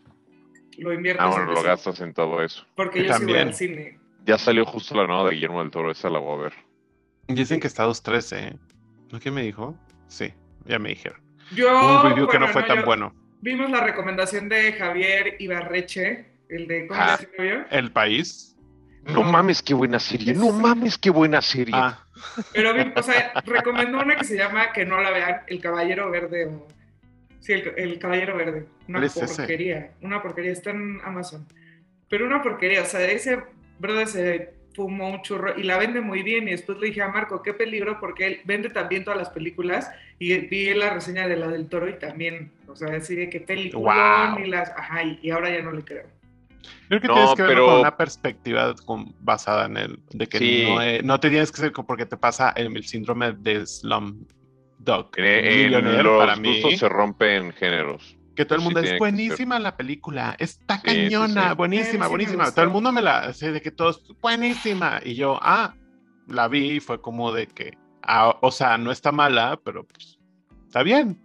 lo 0.79 0.93
inviertes 0.93 1.25
Ah, 1.25 1.29
bueno, 1.29 1.45
en 1.45 1.49
lo 1.55 1.61
eso, 1.61 1.63
gastas 1.69 2.01
en 2.01 2.13
todo 2.15 2.43
eso. 2.43 2.65
Porque 2.77 3.01
Yo 3.01 3.07
yo 3.07 3.15
sí 3.15 3.25
voy 3.25 3.33
también. 3.33 3.49
al 3.49 3.55
cine. 3.55 3.99
Ya 4.25 4.39
salió 4.39 4.65
justo 4.65 4.95
la 4.95 5.07
nueva 5.07 5.29
de 5.29 5.35
Guillermo 5.35 5.61
del 5.61 5.71
Toro, 5.71 5.91
esa 5.91 6.09
la 6.11 6.19
voy 6.19 6.39
a 6.39 6.43
ver. 6.45 6.53
Dicen 7.29 7.61
que 7.61 7.67
está 7.67 7.87
2.13, 7.87 8.37
¿eh? 8.39 8.57
¿No 9.13 9.21
qué 9.21 9.31
me 9.31 9.43
dijo? 9.43 9.77
Sí, 10.09 10.33
ya 10.65 10.79
me 10.79 10.91
dijeron. 10.91 11.21
Yo, 11.55 12.01
Un 12.03 12.11
review 12.11 12.27
que 12.29 12.39
no 12.39 12.49
fue 12.49 12.63
tan 12.65 12.79
yo- 12.81 12.85
bueno. 12.85 13.15
Vimos 13.41 13.71
la 13.71 13.81
recomendación 13.81 14.49
de 14.49 14.73
Javier 14.73 15.37
Ibarreche, 15.39 16.27
el 16.49 16.67
de 16.67 16.87
¿Cómo 16.87 16.99
Ah. 17.01 17.19
El 17.71 17.93
país. 17.93 18.57
No 19.07 19.23
mames, 19.23 19.61
qué 19.63 19.75
buena 19.75 19.99
serie, 19.99 20.33
no 20.33 20.51
mames, 20.51 20.97
qué 20.97 21.11
buena 21.11 21.43
serie. 21.43 21.75
Ah, 21.77 22.07
Pero, 22.55 22.73
vi- 22.73 22.91
o 22.97 23.03
sea, 23.03 23.35
recomendó 23.45 24.01
una 24.01 24.17
que 24.17 24.25
se 24.25 24.35
llama, 24.39 24.73
que 24.73 24.87
no 24.87 24.99
la 25.03 25.11
vean, 25.11 25.43
El 25.47 25.61
Caballero 25.61 26.11
Verde. 26.11 26.47
O... 26.47 26.67
Sí, 27.41 27.53
el, 27.53 27.75
el 27.77 27.99
Caballero 27.99 28.35
Verde. 28.39 28.67
Una 28.89 29.07
porquería. 29.07 29.93
Una 30.01 30.23
porquería. 30.23 30.53
Está 30.53 30.71
en 30.71 31.01
Amazon. 31.05 31.47
Pero 32.09 32.25
una 32.27 32.43
porquería. 32.43 32.81
O 32.81 32.87
sea, 32.87 33.05
ese 33.05 33.43
brother 33.79 34.07
se 34.09 34.55
fumó 34.75 35.09
un 35.11 35.23
churro 35.23 35.57
y 35.59 35.63
la 35.63 35.79
vende 35.79 36.01
muy 36.01 36.23
bien. 36.23 36.49
Y 36.49 36.53
después 36.53 36.79
le 36.79 36.89
dije 36.89 37.03
a 37.03 37.09
Marco, 37.09 37.43
qué 37.43 37.55
peligro, 37.55 37.99
porque 38.01 38.27
él 38.27 38.41
vende 38.45 38.71
también 38.71 39.05
todas 39.05 39.19
las 39.19 39.31
películas. 39.31 39.91
Y 40.19 40.37
vi 40.49 40.73
la 40.75 40.91
reseña 40.95 41.29
de 41.29 41.37
la 41.37 41.49
del 41.49 41.69
toro 41.69 41.89
y 41.89 41.99
también, 41.99 42.51
o 42.67 42.75
sea, 42.77 42.97
así 42.97 43.15
de 43.15 43.29
qué 43.31 43.41
película. 43.41 44.35
Wow. 44.37 44.45
Y, 44.45 44.49
las, 44.49 44.71
ajá, 44.71 45.03
y, 45.05 45.19
y 45.23 45.31
ahora 45.31 45.51
ya 45.51 45.63
no 45.63 45.73
le 45.73 45.83
creo. 45.85 46.07
Creo 46.89 47.01
que 47.01 47.07
No, 47.09 47.15
tienes 47.15 47.35
que 47.35 47.43
verlo 47.43 47.55
pero- 47.57 47.67
con 47.67 47.81
una 47.81 47.97
perspectiva 47.97 48.75
con- 48.87 49.15
basada 49.21 49.67
en 49.67 49.77
el 49.77 50.01
de 50.11 50.27
que 50.27 50.39
Sí. 50.39 50.65
no, 50.67 50.81
eh, 50.83 51.01
no 51.03 51.21
te 51.21 51.29
tienes 51.31 51.53
que 51.53 51.59
ser 51.61 51.73
porque 51.73 52.07
te 52.07 52.17
pasa 52.17 52.51
el, 52.57 52.75
el 52.77 52.85
síndrome 52.85 53.33
de 53.33 53.67
Slum 53.67 54.25
Dog. 54.79 55.11
En 55.17 55.73
los 56.05 56.19
para 56.19 56.37
mí. 56.37 56.61
gustos 56.63 56.79
se 56.81 56.89
rompen 56.89 57.53
géneros. 57.53 58.17
Que 58.35 58.45
todo 58.45 58.57
el 58.57 58.61
sí 58.61 58.65
mundo 58.65 58.81
tiene 58.81 58.95
es 58.97 58.99
buenísima 58.99 59.59
la 59.59 59.77
película, 59.77 60.37
está 60.39 60.77
Sí, 60.77 60.81
sí, 60.83 60.87
cañona, 60.87 61.51
sí. 61.51 61.55
buenísima, 61.57 62.05
sí 62.07 62.11
buenísima. 62.11 62.51
todo 62.53 62.65
el 62.65 62.71
mundo 62.71 62.93
me 62.93 63.03
la 63.03 63.33
sé 63.33 63.53
de 63.53 63.61
que 63.63 63.71
todos 63.71 64.03
buenísima 64.21 65.01
y 65.05 65.15
yo, 65.15 65.39
ah, 65.43 65.75
la 66.29 66.49
vi 66.49 66.73
y 66.73 66.81
fue 66.81 67.01
como 67.01 67.33
de 67.33 67.47
que, 67.47 67.77
ah, 68.03 68.37
o 68.41 68.51
sea, 68.51 68.77
no 68.79 68.91
está 68.91 69.13
mala, 69.13 69.59
pero 69.65 69.85
pues 69.87 70.19
está 70.67 70.83
bien. 70.83 71.21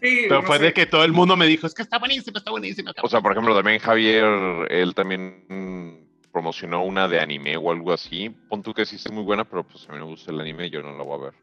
Sí, 0.00 0.26
Pero 0.28 0.42
no 0.42 0.46
fue 0.46 0.58
sé. 0.58 0.64
de 0.64 0.72
que 0.72 0.86
todo 0.86 1.02
el 1.04 1.12
mundo 1.12 1.36
me 1.36 1.46
dijo, 1.46 1.66
es 1.66 1.74
que 1.74 1.82
está 1.82 1.98
buenísima, 1.98 2.38
está 2.38 2.52
buenísima. 2.52 2.92
O 3.02 3.08
sea, 3.08 3.20
por 3.20 3.32
ejemplo, 3.32 3.52
también 3.56 3.80
Javier, 3.80 4.24
él 4.70 4.94
también, 4.94 6.06
promocionó 6.30 6.84
una 6.84 7.08
de 7.08 7.18
anime 7.18 7.56
o 7.56 7.72
algo 7.72 7.92
así. 7.92 8.30
Pon 8.48 8.62
tú 8.62 8.72
que 8.72 8.86
sí 8.86 8.94
es 8.94 9.10
muy 9.10 9.24
buena, 9.24 9.44
pero 9.44 9.64
pues 9.66 9.88
a 9.88 9.92
mí 9.92 9.98
no 9.98 10.04
me 10.04 10.10
gusta 10.12 10.30
el 10.30 10.40
anime, 10.40 10.70
yo 10.70 10.82
no 10.82 10.96
la 10.96 11.02
voy 11.02 11.18
a 11.20 11.24
ver. 11.24 11.34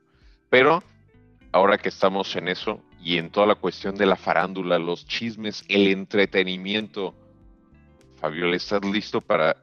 Pero 0.49 0.81
ahora 1.55 1.77
que 1.77 1.87
estamos 1.87 2.35
en 2.35 2.49
eso 2.49 2.83
y 3.01 3.17
en 3.17 3.29
toda 3.29 3.47
la 3.47 3.55
cuestión 3.55 3.95
de 3.95 4.05
la 4.05 4.17
farándula, 4.17 4.77
los 4.77 5.07
chismes, 5.07 5.63
el 5.69 5.87
entretenimiento, 5.87 7.15
Fabiola, 8.19 8.57
¿estás 8.57 8.83
listo 8.83 9.21
para 9.21 9.55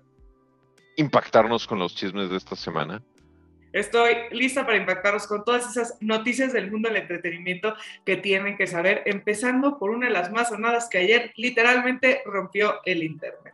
impactarnos 0.97 1.67
con 1.67 1.79
los 1.79 1.95
chismes 1.95 2.31
de 2.31 2.39
esta 2.39 2.57
semana? 2.57 3.03
Estoy 3.75 4.15
lista 4.31 4.65
para 4.65 4.79
impactarnos 4.79 5.27
con 5.27 5.45
todas 5.45 5.71
esas 5.71 5.99
noticias 6.01 6.55
del 6.55 6.71
mundo 6.71 6.89
del 6.89 7.03
entretenimiento 7.03 7.75
que 8.07 8.17
tienen 8.17 8.57
que 8.57 8.67
saber, 8.67 9.03
empezando 9.05 9.79
por 9.79 9.91
una 9.91 10.07
de 10.07 10.15
las 10.15 10.33
más 10.33 10.49
sonadas 10.49 10.89
que 10.89 10.97
ayer 10.97 11.33
literalmente 11.37 12.23
rompió 12.25 12.81
el 12.87 13.03
Internet. 13.03 13.53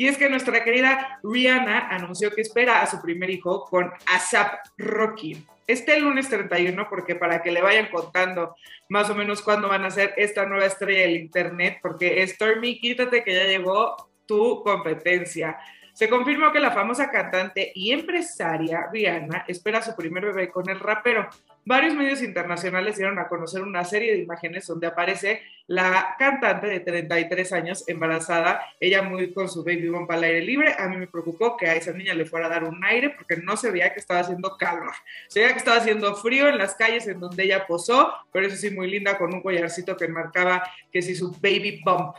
Y 0.00 0.08
es 0.08 0.16
que 0.16 0.30
nuestra 0.30 0.64
querida 0.64 1.20
Rihanna 1.22 1.88
anunció 1.90 2.30
que 2.30 2.40
espera 2.40 2.80
a 2.80 2.86
su 2.86 3.02
primer 3.02 3.28
hijo 3.28 3.66
con 3.66 3.92
ASAP 4.06 4.54
Rocky. 4.78 5.44
Este 5.66 6.00
lunes 6.00 6.30
31, 6.30 6.88
porque 6.88 7.16
para 7.16 7.42
que 7.42 7.50
le 7.50 7.60
vayan 7.60 7.90
contando 7.90 8.56
más 8.88 9.10
o 9.10 9.14
menos 9.14 9.42
cuándo 9.42 9.68
van 9.68 9.84
a 9.84 9.90
ser 9.90 10.14
esta 10.16 10.46
nueva 10.46 10.64
estrella 10.64 11.02
del 11.02 11.16
Internet, 11.16 11.80
porque 11.82 12.26
Stormy, 12.26 12.80
quítate 12.80 13.22
que 13.22 13.34
ya 13.34 13.44
llegó 13.44 13.94
tu 14.24 14.62
competencia. 14.62 15.58
Se 16.00 16.08
confirmó 16.08 16.50
que 16.50 16.60
la 16.60 16.70
famosa 16.70 17.10
cantante 17.10 17.72
y 17.74 17.92
empresaria 17.92 18.88
Rihanna 18.90 19.44
espera 19.46 19.82
su 19.82 19.94
primer 19.94 20.24
bebé 20.24 20.48
con 20.48 20.66
el 20.70 20.80
rapero. 20.80 21.28
Varios 21.66 21.94
medios 21.94 22.22
internacionales 22.22 22.96
dieron 22.96 23.18
a 23.18 23.28
conocer 23.28 23.60
una 23.60 23.84
serie 23.84 24.12
de 24.12 24.22
imágenes 24.22 24.66
donde 24.66 24.86
aparece 24.86 25.42
la 25.66 26.16
cantante 26.18 26.68
de 26.68 26.80
33 26.80 27.52
años 27.52 27.84
embarazada, 27.86 28.62
ella 28.80 29.02
muy 29.02 29.30
con 29.34 29.50
su 29.50 29.62
baby 29.62 29.90
bump 29.90 30.10
al 30.10 30.24
aire 30.24 30.40
libre. 30.40 30.74
A 30.78 30.88
mí 30.88 30.96
me 30.96 31.06
preocupó 31.06 31.54
que 31.58 31.66
a 31.66 31.74
esa 31.74 31.92
niña 31.92 32.14
le 32.14 32.24
fuera 32.24 32.46
a 32.46 32.48
dar 32.48 32.64
un 32.64 32.82
aire 32.82 33.10
porque 33.10 33.36
no 33.36 33.58
se 33.58 33.70
veía 33.70 33.92
que 33.92 34.00
estaba 34.00 34.20
haciendo 34.20 34.56
calor. 34.56 34.94
Se 35.28 35.40
veía 35.40 35.52
que 35.52 35.58
estaba 35.58 35.76
haciendo 35.76 36.14
frío 36.16 36.48
en 36.48 36.56
las 36.56 36.76
calles 36.76 37.08
en 37.08 37.20
donde 37.20 37.44
ella 37.44 37.66
posó, 37.66 38.10
pero 38.32 38.46
eso 38.46 38.56
sí, 38.56 38.70
muy 38.70 38.90
linda 38.90 39.18
con 39.18 39.34
un 39.34 39.42
collarcito 39.42 39.98
que 39.98 40.08
marcaba 40.08 40.62
que 40.90 41.02
sí 41.02 41.14
su 41.14 41.30
baby 41.42 41.82
bump. 41.84 42.16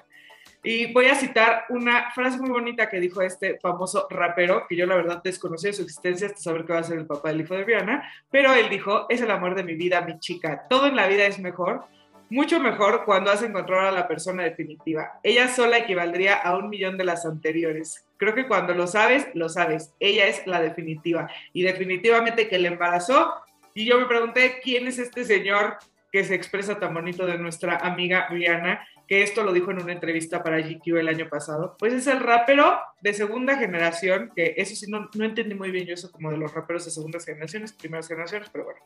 Y 0.63 0.93
voy 0.93 1.07
a 1.07 1.15
citar 1.15 1.65
una 1.69 2.11
frase 2.11 2.37
muy 2.37 2.49
bonita 2.49 2.89
que 2.89 2.99
dijo 2.99 3.21
este 3.21 3.59
famoso 3.59 4.07
rapero, 4.09 4.65
que 4.69 4.75
yo 4.75 4.85
la 4.85 4.95
verdad 4.95 5.21
desconocía 5.23 5.73
su 5.73 5.81
existencia 5.81 6.27
hasta 6.27 6.39
saber 6.39 6.65
que 6.65 6.73
va 6.73 6.79
a 6.79 6.83
ser 6.83 6.99
el 6.99 7.07
papá 7.07 7.29
del 7.29 7.41
hijo 7.41 7.55
de 7.55 7.63
Rihanna, 7.63 8.11
pero 8.29 8.53
él 8.53 8.69
dijo, 8.69 9.07
es 9.09 9.21
el 9.21 9.31
amor 9.31 9.55
de 9.55 9.63
mi 9.63 9.73
vida, 9.73 10.01
mi 10.01 10.19
chica. 10.19 10.67
Todo 10.69 10.85
en 10.85 10.95
la 10.95 11.07
vida 11.07 11.25
es 11.25 11.39
mejor, 11.39 11.85
mucho 12.31 12.61
mejor 12.61 13.03
cuando 13.03 13.29
has 13.29 13.43
encontrado 13.43 13.89
a 13.89 13.91
la 13.91 14.07
persona 14.07 14.43
definitiva. 14.43 15.19
Ella 15.21 15.49
sola 15.49 15.79
equivaldría 15.79 16.35
a 16.35 16.55
un 16.57 16.69
millón 16.69 16.97
de 16.97 17.03
las 17.03 17.25
anteriores. 17.25 18.05
Creo 18.15 18.33
que 18.33 18.47
cuando 18.47 18.73
lo 18.73 18.87
sabes, 18.87 19.27
lo 19.33 19.49
sabes. 19.49 19.93
Ella 19.99 20.27
es 20.27 20.47
la 20.47 20.61
definitiva. 20.61 21.29
Y 21.51 21.63
definitivamente 21.63 22.47
que 22.47 22.57
le 22.57 22.69
embarazó. 22.69 23.33
Y 23.73 23.85
yo 23.85 23.99
me 23.99 24.05
pregunté, 24.05 24.61
¿quién 24.63 24.87
es 24.87 24.97
este 24.97 25.25
señor 25.25 25.77
que 26.09 26.23
se 26.23 26.35
expresa 26.35 26.79
tan 26.79 26.93
bonito 26.93 27.25
de 27.25 27.37
nuestra 27.37 27.77
amiga 27.77 28.27
Rihanna? 28.29 28.87
Que 29.11 29.23
esto 29.23 29.43
lo 29.43 29.51
dijo 29.51 29.71
en 29.71 29.81
una 29.81 29.91
entrevista 29.91 30.41
para 30.41 30.61
GQ 30.61 30.95
el 30.95 31.09
año 31.09 31.27
pasado, 31.27 31.75
pues 31.77 31.91
es 31.91 32.07
el 32.07 32.21
rapero 32.21 32.79
de 33.01 33.13
segunda 33.13 33.57
generación, 33.57 34.31
que 34.33 34.53
eso 34.55 34.73
sí, 34.73 34.89
no, 34.89 35.09
no 35.13 35.25
entendí 35.25 35.53
muy 35.53 35.69
bien 35.69 35.85
yo 35.85 35.95
eso 35.95 36.09
como 36.13 36.31
de 36.31 36.37
los 36.37 36.53
raperos 36.53 36.85
de 36.85 36.91
segundas 36.91 37.25
generaciones, 37.25 37.73
primeras 37.73 38.07
generaciones, 38.07 38.47
pero 38.53 38.63
bueno. 38.63 38.79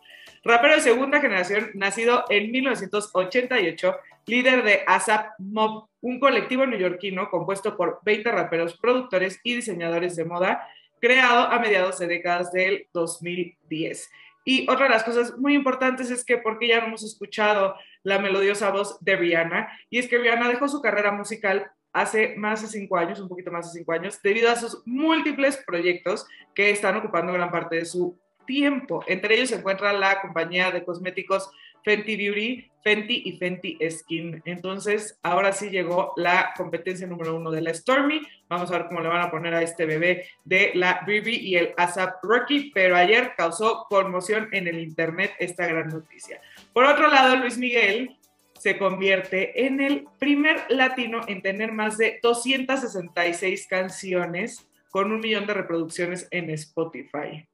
Rapero 0.44 0.74
de 0.74 0.82
segunda 0.82 1.22
generación, 1.22 1.70
nacido 1.76 2.26
en 2.30 2.52
1988, 2.52 3.98
líder 4.26 4.64
de 4.64 4.82
ASAP 4.88 5.34
Mob, 5.38 5.90
un 6.02 6.20
colectivo 6.20 6.66
neoyorquino 6.66 7.30
compuesto 7.30 7.78
por 7.78 8.00
20 8.04 8.32
raperos, 8.32 8.80
productores 8.80 9.40
y 9.44 9.54
diseñadores 9.54 10.16
de 10.16 10.26
moda, 10.26 10.68
creado 11.00 11.52
a 11.52 11.60
mediados 11.60 12.00
de 12.00 12.08
décadas 12.08 12.52
del 12.52 12.88
2010. 12.94 14.10
Y 14.44 14.68
otra 14.72 14.86
de 14.86 14.92
las 14.92 15.04
cosas 15.04 15.38
muy 15.38 15.54
importantes 15.54 16.10
es 16.10 16.26
que 16.26 16.40
porque 16.40 16.68
ya 16.68 16.80
no 16.80 16.88
hemos 16.88 17.04
escuchado 17.04 17.76
la 18.06 18.20
melodiosa 18.20 18.72
voz 18.72 18.98
de 19.02 19.16
Rihanna, 19.16 19.68
y 19.90 19.98
es 19.98 20.08
que 20.08 20.20
Rihanna 20.20 20.48
dejó 20.48 20.68
su 20.68 20.80
carrera 20.82 21.12
musical 21.12 21.72
hace 21.92 22.36
más 22.38 22.62
de 22.62 22.68
cinco 22.68 22.98
años, 22.98 23.20
un 23.20 23.28
poquito 23.28 23.52
más 23.52 23.74
de 23.74 23.80
cinco 23.80 23.94
años, 23.94 24.22
debido 24.22 24.50
a 24.50 24.56
sus 24.56 24.84
múltiples 24.86 25.58
proyectos 25.66 26.28
que 26.54 26.70
están 26.70 26.96
ocupando 26.98 27.34
gran 27.34 27.50
parte 27.50 27.78
de 27.78 27.86
su 27.86 28.18
tiempo. 28.46 29.04
Entre 29.08 29.36
ellos 29.36 29.50
se 29.50 29.56
encuentra 29.56 29.94
la 29.94 30.22
compañía 30.22 30.72
de 30.72 30.84
cosméticos 30.84 31.50
Fenty 31.86 32.18
Beauty, 32.18 32.72
Fenty 32.84 33.22
y 33.26 33.38
Fenty 33.38 33.78
Skin. 33.90 34.42
Entonces, 34.46 35.20
ahora 35.22 35.54
sí 35.54 35.70
llegó 35.70 36.14
la 36.18 36.54
competencia 36.58 37.06
número 37.06 37.36
uno 37.36 37.52
de 37.52 37.62
la 37.62 37.74
Stormy. 37.74 38.22
Vamos 38.50 38.72
a 38.72 38.80
ver 38.80 38.88
cómo 38.88 39.02
le 39.02 39.10
van 39.10 39.22
a 39.22 39.30
poner 39.30 39.54
a 39.54 39.62
este 39.62 39.86
bebé 39.86 40.28
de 40.44 40.72
la 40.74 41.04
Bibi 41.06 41.36
y 41.36 41.56
el 41.56 41.74
ASAP 41.78 42.24
Rocky, 42.24 42.72
pero 42.74 42.96
ayer 42.96 43.34
causó 43.38 43.86
conmoción 43.88 44.50
en 44.52 44.68
el 44.68 44.80
internet 44.80 45.34
esta 45.38 45.68
gran 45.68 45.90
noticia. 45.90 46.42
Por 46.74 46.86
otro 46.86 47.08
lado, 47.08 47.36
Luis 47.36 47.58
Miguel 47.58 48.18
se 48.58 48.80
convierte 48.80 49.68
en 49.68 49.80
el 49.80 50.08
primer 50.18 50.66
latino 50.70 51.22
en 51.28 51.44
tener 51.44 51.72
más 51.72 52.00
de 52.00 52.20
266 52.24 53.68
canciones 53.68 54.68
con 54.90 55.12
un 55.12 55.20
millón 55.20 55.46
de 55.46 55.54
reproducciones 55.54 56.28
en 56.32 56.50
Spotify. 56.50 57.48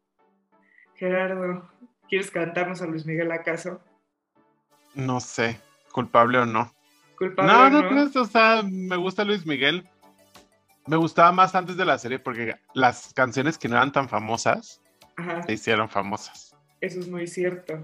Gerardo, 1.02 1.68
¿quieres 2.08 2.30
cantarnos 2.30 2.80
a 2.84 2.86
Luis 2.86 3.08
Miguel 3.08 3.32
acaso? 3.32 3.82
No 4.94 5.20
sé, 5.20 5.60
culpable 5.92 6.38
o 6.38 6.46
no. 6.46 6.72
¿Culpable 7.18 7.52
No, 7.52 7.66
o 7.66 7.70
no, 7.72 7.90
no, 8.06 8.22
o 8.22 8.26
sea, 8.26 8.62
me 8.62 8.96
gusta 8.98 9.24
Luis 9.24 9.44
Miguel. 9.44 9.90
Me 10.86 10.98
gustaba 10.98 11.32
más 11.32 11.56
antes 11.56 11.76
de 11.76 11.86
la 11.86 11.98
serie 11.98 12.20
porque 12.20 12.56
las 12.76 13.16
canciones 13.16 13.58
que 13.58 13.68
no 13.68 13.78
eran 13.78 13.92
tan 13.92 14.10
famosas 14.10 14.80
Ajá, 15.16 15.42
se 15.42 15.54
hicieron 15.54 15.90
famosas. 15.90 16.56
eso 16.82 17.00
es 17.00 17.08
muy 17.08 17.26
cierto. 17.26 17.84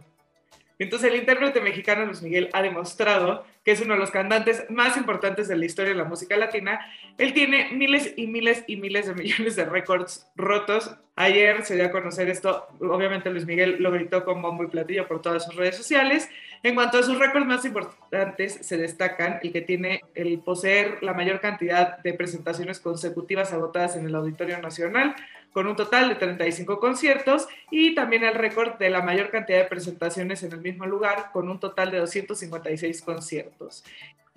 Entonces, 0.80 1.12
el 1.12 1.20
intérprete 1.20 1.60
mexicano 1.60 2.06
Luis 2.06 2.22
Miguel 2.22 2.50
ha 2.54 2.62
demostrado 2.62 3.46
que 3.64 3.72
es 3.72 3.82
uno 3.82 3.96
de 3.96 4.00
los 4.00 4.12
cantantes 4.12 4.66
más 4.70 4.96
importantes 4.96 5.48
de 5.48 5.58
la 5.58 5.66
historia 5.66 5.92
de 5.92 5.98
la 5.98 6.06
música 6.06 6.38
latina. 6.38 6.80
Él 7.18 7.34
tiene 7.34 7.70
miles 7.74 8.14
y 8.16 8.28
miles 8.28 8.64
y 8.68 8.78
miles 8.78 9.08
de 9.08 9.14
millones 9.14 9.56
de 9.56 9.66
récords 9.66 10.28
rotos. 10.36 10.96
Ayer 11.16 11.66
se 11.66 11.76
dio 11.76 11.86
a 11.86 11.92
conocer 11.92 12.30
esto, 12.30 12.68
obviamente 12.80 13.30
Luis 13.32 13.46
Miguel 13.46 13.78
lo 13.80 13.92
gritó 13.92 14.24
con 14.24 14.42
bombo 14.42 14.64
y 14.64 14.68
platillo 14.68 15.08
por 15.08 15.22
todas 15.22 15.46
sus 15.46 15.56
redes 15.56 15.76
sociales. 15.76 16.30
En 16.64 16.76
cuanto 16.76 16.98
a 16.98 17.04
sus 17.04 17.20
récords 17.20 17.46
más 17.46 17.66
importantes, 17.66 18.60
se 18.62 18.78
destacan 18.78 19.40
el 19.44 19.52
que 19.52 19.62
tiene 19.62 20.02
el 20.16 20.40
poseer 20.40 21.02
la 21.02 21.14
mayor 21.14 21.40
cantidad 21.40 21.98
de 22.00 22.14
presentaciones 22.14 22.80
consecutivas 22.80 23.54
agotadas 23.54 23.96
en 23.96 24.06
el 24.06 24.16
Auditorio 24.16 24.60
Nacional, 24.60 25.16
con 25.54 25.68
un 25.68 25.76
total 25.76 26.10
de 26.10 26.16
35 26.16 26.80
conciertos, 26.80 27.48
y 27.72 27.96
también 27.96 28.24
el 28.24 28.34
récord 28.34 28.78
de 28.78 28.90
la 28.90 29.02
mayor 29.02 29.30
cantidad 29.30 29.60
de 29.60 29.66
presentaciones 29.66 30.44
en 30.44 30.52
el 30.52 30.62
mismo 30.62 30.86
lugar, 30.86 31.32
con 31.32 31.50
un 31.50 31.60
total 31.60 31.92
de 31.92 32.00
256 32.00 33.02
conciertos. 33.02 33.84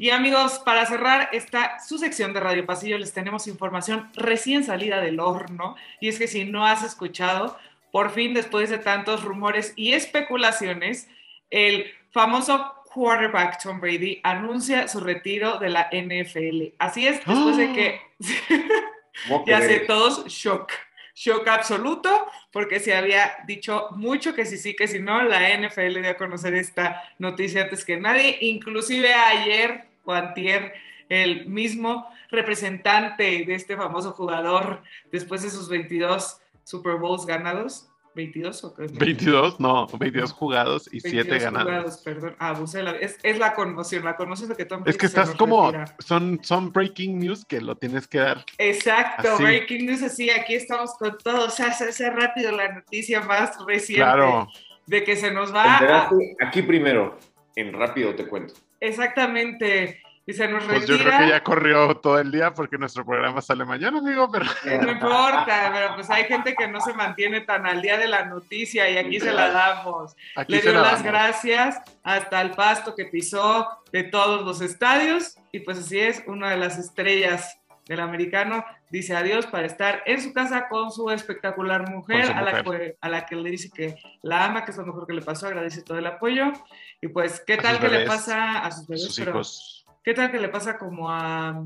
Y 0.01 0.09
amigos, 0.11 0.61
para 0.61 0.87
cerrar 0.87 1.29
esta 1.33 1.79
su 1.79 1.99
sección 1.99 2.33
de 2.33 2.41
Radio 2.41 2.65
Pasillo, 2.65 2.97
les 2.97 3.13
tenemos 3.13 3.47
información 3.47 4.09
recién 4.15 4.65
salida 4.65 4.99
del 5.01 5.21
horno. 5.21 5.77
Y 6.01 6.09
es 6.09 6.19
que 6.19 6.27
si 6.27 6.47
no 6.47 6.65
has 6.65 6.83
escuchado, 6.83 7.59
por 7.93 8.11
fin, 8.11 8.33
después 8.33 8.71
de 8.71 8.79
tantos 8.79 9.23
rumores 9.25 9.75
y 9.77 9.93
especulaciones, 9.93 11.07
el 11.51 11.85
famoso 12.11 12.75
quarterback 12.93 13.63
Tom 13.63 13.81
Brady 13.81 14.21
anuncia 14.23 14.89
su 14.89 15.01
retiro 15.01 15.59
de 15.59 15.71
la 15.71 15.89
NFL. 15.93 16.75
Así 16.79 17.07
es, 17.07 17.25
después 17.25 17.57
de 17.57 17.73
que 17.73 18.01
¿Cómo 19.29 19.45
ya 19.47 19.61
sé, 19.61 19.81
todos 19.81 20.27
shock. 20.27 20.73
Shock 21.15 21.47
absoluto, 21.49 22.27
porque 22.51 22.81
se 22.81 22.95
había 22.95 23.35
dicho 23.47 23.89
mucho 23.91 24.35
que 24.35 24.47
sí, 24.47 24.57
sí, 24.57 24.75
que 24.75 24.89
si 24.89 25.01
no, 25.01 25.23
la 25.23 25.55
NFL 25.55 26.01
dio 26.01 26.11
a 26.11 26.17
conocer 26.17 26.55
esta 26.55 27.03
noticia 27.19 27.65
antes 27.65 27.85
que 27.85 27.99
nadie. 27.99 28.39
Inclusive 28.41 29.13
ayer, 29.13 29.85
o 30.05 30.13
antier, 30.13 30.73
el 31.11 31.47
mismo 31.47 32.09
representante 32.31 33.45
de 33.45 33.55
este 33.55 33.77
famoso 33.77 34.13
jugador, 34.13 34.83
después 35.13 35.43
de 35.43 35.51
sus 35.51 35.69
22 35.69 36.41
Super 36.65 36.95
Bowls 36.95 37.27
ganados, 37.27 37.90
22 38.15 38.65
o 38.65 38.75
qué? 38.75 38.87
22, 38.91 39.61
no, 39.61 39.87
22 39.87 40.33
jugados 40.33 40.89
y 40.93 41.01
7 41.01 41.17
22 41.31 41.43
ganados. 41.43 41.65
jugados, 41.69 41.99
perdón. 41.99 42.37
Ah, 42.39 42.49
abusé 42.49 42.79
de 42.79 42.85
la- 42.85 42.91
es, 42.93 43.19
es 43.23 43.39
la 43.39 43.55
conmoción, 43.55 44.05
la 44.05 44.17
conmoción 44.17 44.49
de 44.49 44.57
que 44.57 44.65
Tom 44.65 44.83
Es 44.87 44.97
que 44.97 45.07
estás 45.07 45.31
como, 45.37 45.71
retira. 45.71 45.97
son, 46.01 46.41
son 46.43 46.73
breaking 46.73 47.19
news 47.19 47.45
que 47.45 47.61
lo 47.61 47.77
tienes 47.77 48.09
que 48.09 48.19
dar. 48.19 48.45
Exacto, 48.59 49.33
Así. 49.35 49.43
breaking 49.45 49.87
news 49.87 50.03
así, 50.03 50.29
aquí 50.31 50.55
estamos 50.55 50.95
con 50.99 51.17
todo, 51.19 51.47
o 51.47 51.51
sea, 51.51 51.73
se 51.73 51.85
hace 51.89 52.11
rápido 52.11 52.51
la 52.53 52.73
noticia 52.73 53.21
más 53.23 53.57
reciente 53.67 54.03
Claro, 54.03 54.49
de 54.87 55.05
que 55.05 55.15
se 55.17 55.31
nos 55.31 55.49
¿Te 55.51 55.55
va 55.55 55.77
a? 55.79 56.11
Aquí 56.41 56.63
primero, 56.63 57.19
en 57.55 57.73
rápido 57.73 58.15
te 58.15 58.27
cuento. 58.27 58.55
exactamente, 58.81 60.01
y 60.31 60.35
se 60.35 60.49
nos 60.49 60.65
pues 60.65 60.81
retira, 60.81 60.97
yo 60.99 61.05
creo 61.05 61.19
que 61.19 61.29
ya 61.29 61.43
corrió 61.43 61.97
todo 61.97 62.19
el 62.19 62.31
día 62.31 62.55
porque 62.55 62.79
nuestro 62.79 63.05
programa 63.05 63.41
sale 63.43 63.65
mañana, 63.65 63.99
amigo, 63.99 64.31
pero 64.31 64.45
no 64.83 64.91
importa, 64.93 65.71
pero 65.73 65.95
pues 65.97 66.09
hay 66.11 66.25
gente 66.25 66.55
que 66.55 66.69
no 66.69 66.81
se 66.81 66.95
mantiene 66.95 67.41
tan 67.41 67.67
al 67.67 67.83
día 67.83 67.99
de 67.99 68.09
la 68.09 68.25
noticia 68.25 68.89
y 68.89 68.97
aquí 68.99 69.19
se 69.21 69.33
la 69.33 69.51
damos. 69.51 70.15
aquí 70.37 70.53
Le 70.55 70.61
dio 70.63 70.73
la 70.73 70.83
las 70.83 70.91
damos. 70.93 71.05
gracias 71.05 71.81
hasta 72.03 72.41
el 72.41 72.53
pasto 72.53 72.95
que 72.95 73.07
pisó 73.07 73.69
de 73.93 74.05
todos 74.05 74.43
los 74.45 74.61
estadios 74.61 75.37
y 75.53 75.61
pues 75.61 75.79
así 75.79 75.99
es, 75.99 76.23
una 76.27 76.51
de 76.51 76.57
las 76.57 76.79
estrellas 76.79 77.57
del 77.87 77.99
americano, 78.01 78.65
dice 78.91 79.17
adiós 79.17 79.47
para 79.47 79.67
estar 79.67 80.05
en 80.07 80.21
su 80.23 80.33
casa 80.33 80.69
con 80.69 80.93
su 80.93 81.11
espectacular 81.11 81.89
mujer, 81.91 82.31
A, 82.31 82.41
la, 82.43 82.63
que- 82.63 82.97
a 83.01 83.09
la 83.09 83.27
que 83.27 83.35
le 83.35 83.51
dice 83.51 83.69
que 83.75 83.97
la 84.23 84.45
ama, 84.45 84.65
que 84.65 84.71
es 84.71 84.77
lo 84.77 84.87
mejor 84.87 85.09
que 85.09 85.13
le 85.13 85.23
pasó, 85.23 85.49
agradece 85.49 85.83
todo 85.83 85.99
el 85.99 86.07
apoyo. 86.07 86.53
Y 87.01 87.09
pues, 87.09 87.43
¿qué 87.45 87.57
tal 87.57 87.81
que 87.81 87.89
le 87.89 88.07
pasa 88.07 88.61
a 88.61 88.71
sus 88.71 88.87
bebés? 88.87 89.05
Sus 89.07 89.19
Pero, 89.19 89.31
hijos. 89.33 89.80
¿Qué 90.03 90.15
tal 90.15 90.31
que 90.31 90.39
le 90.41 90.49
pasa 90.49 90.79
como 90.79 91.11
a. 91.11 91.65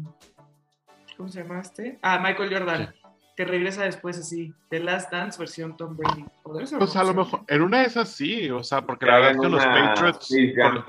¿Cómo 1.16 1.28
se 1.28 1.42
llama 1.42 1.60
este? 1.60 1.98
A 2.02 2.18
Michael 2.18 2.52
Jordan, 2.52 2.94
que 3.36 3.44
regresa 3.44 3.84
después 3.84 4.18
así, 4.18 4.52
The 4.70 4.80
Last 4.80 5.12
Dance 5.12 5.38
versión 5.38 5.76
Tom 5.76 5.96
Brady. 5.96 6.24
¿Podría 6.42 6.66
ser 6.66 6.78
Pues 6.78 6.96
a 6.96 7.04
lo 7.04 7.14
mejor, 7.14 7.44
en 7.46 7.62
una 7.62 7.80
de 7.80 7.84
esas 7.86 8.08
sí, 8.08 8.50
o 8.50 8.64
sea, 8.64 8.82
porque 8.82 9.06
la 9.06 9.16
verdad 9.16 9.30
es 9.32 9.40
que 9.40 9.48
los 9.48 9.64
Patriots, 9.64 10.26
sí, 10.26 10.52
ya, 10.56 10.70
con- 10.72 10.84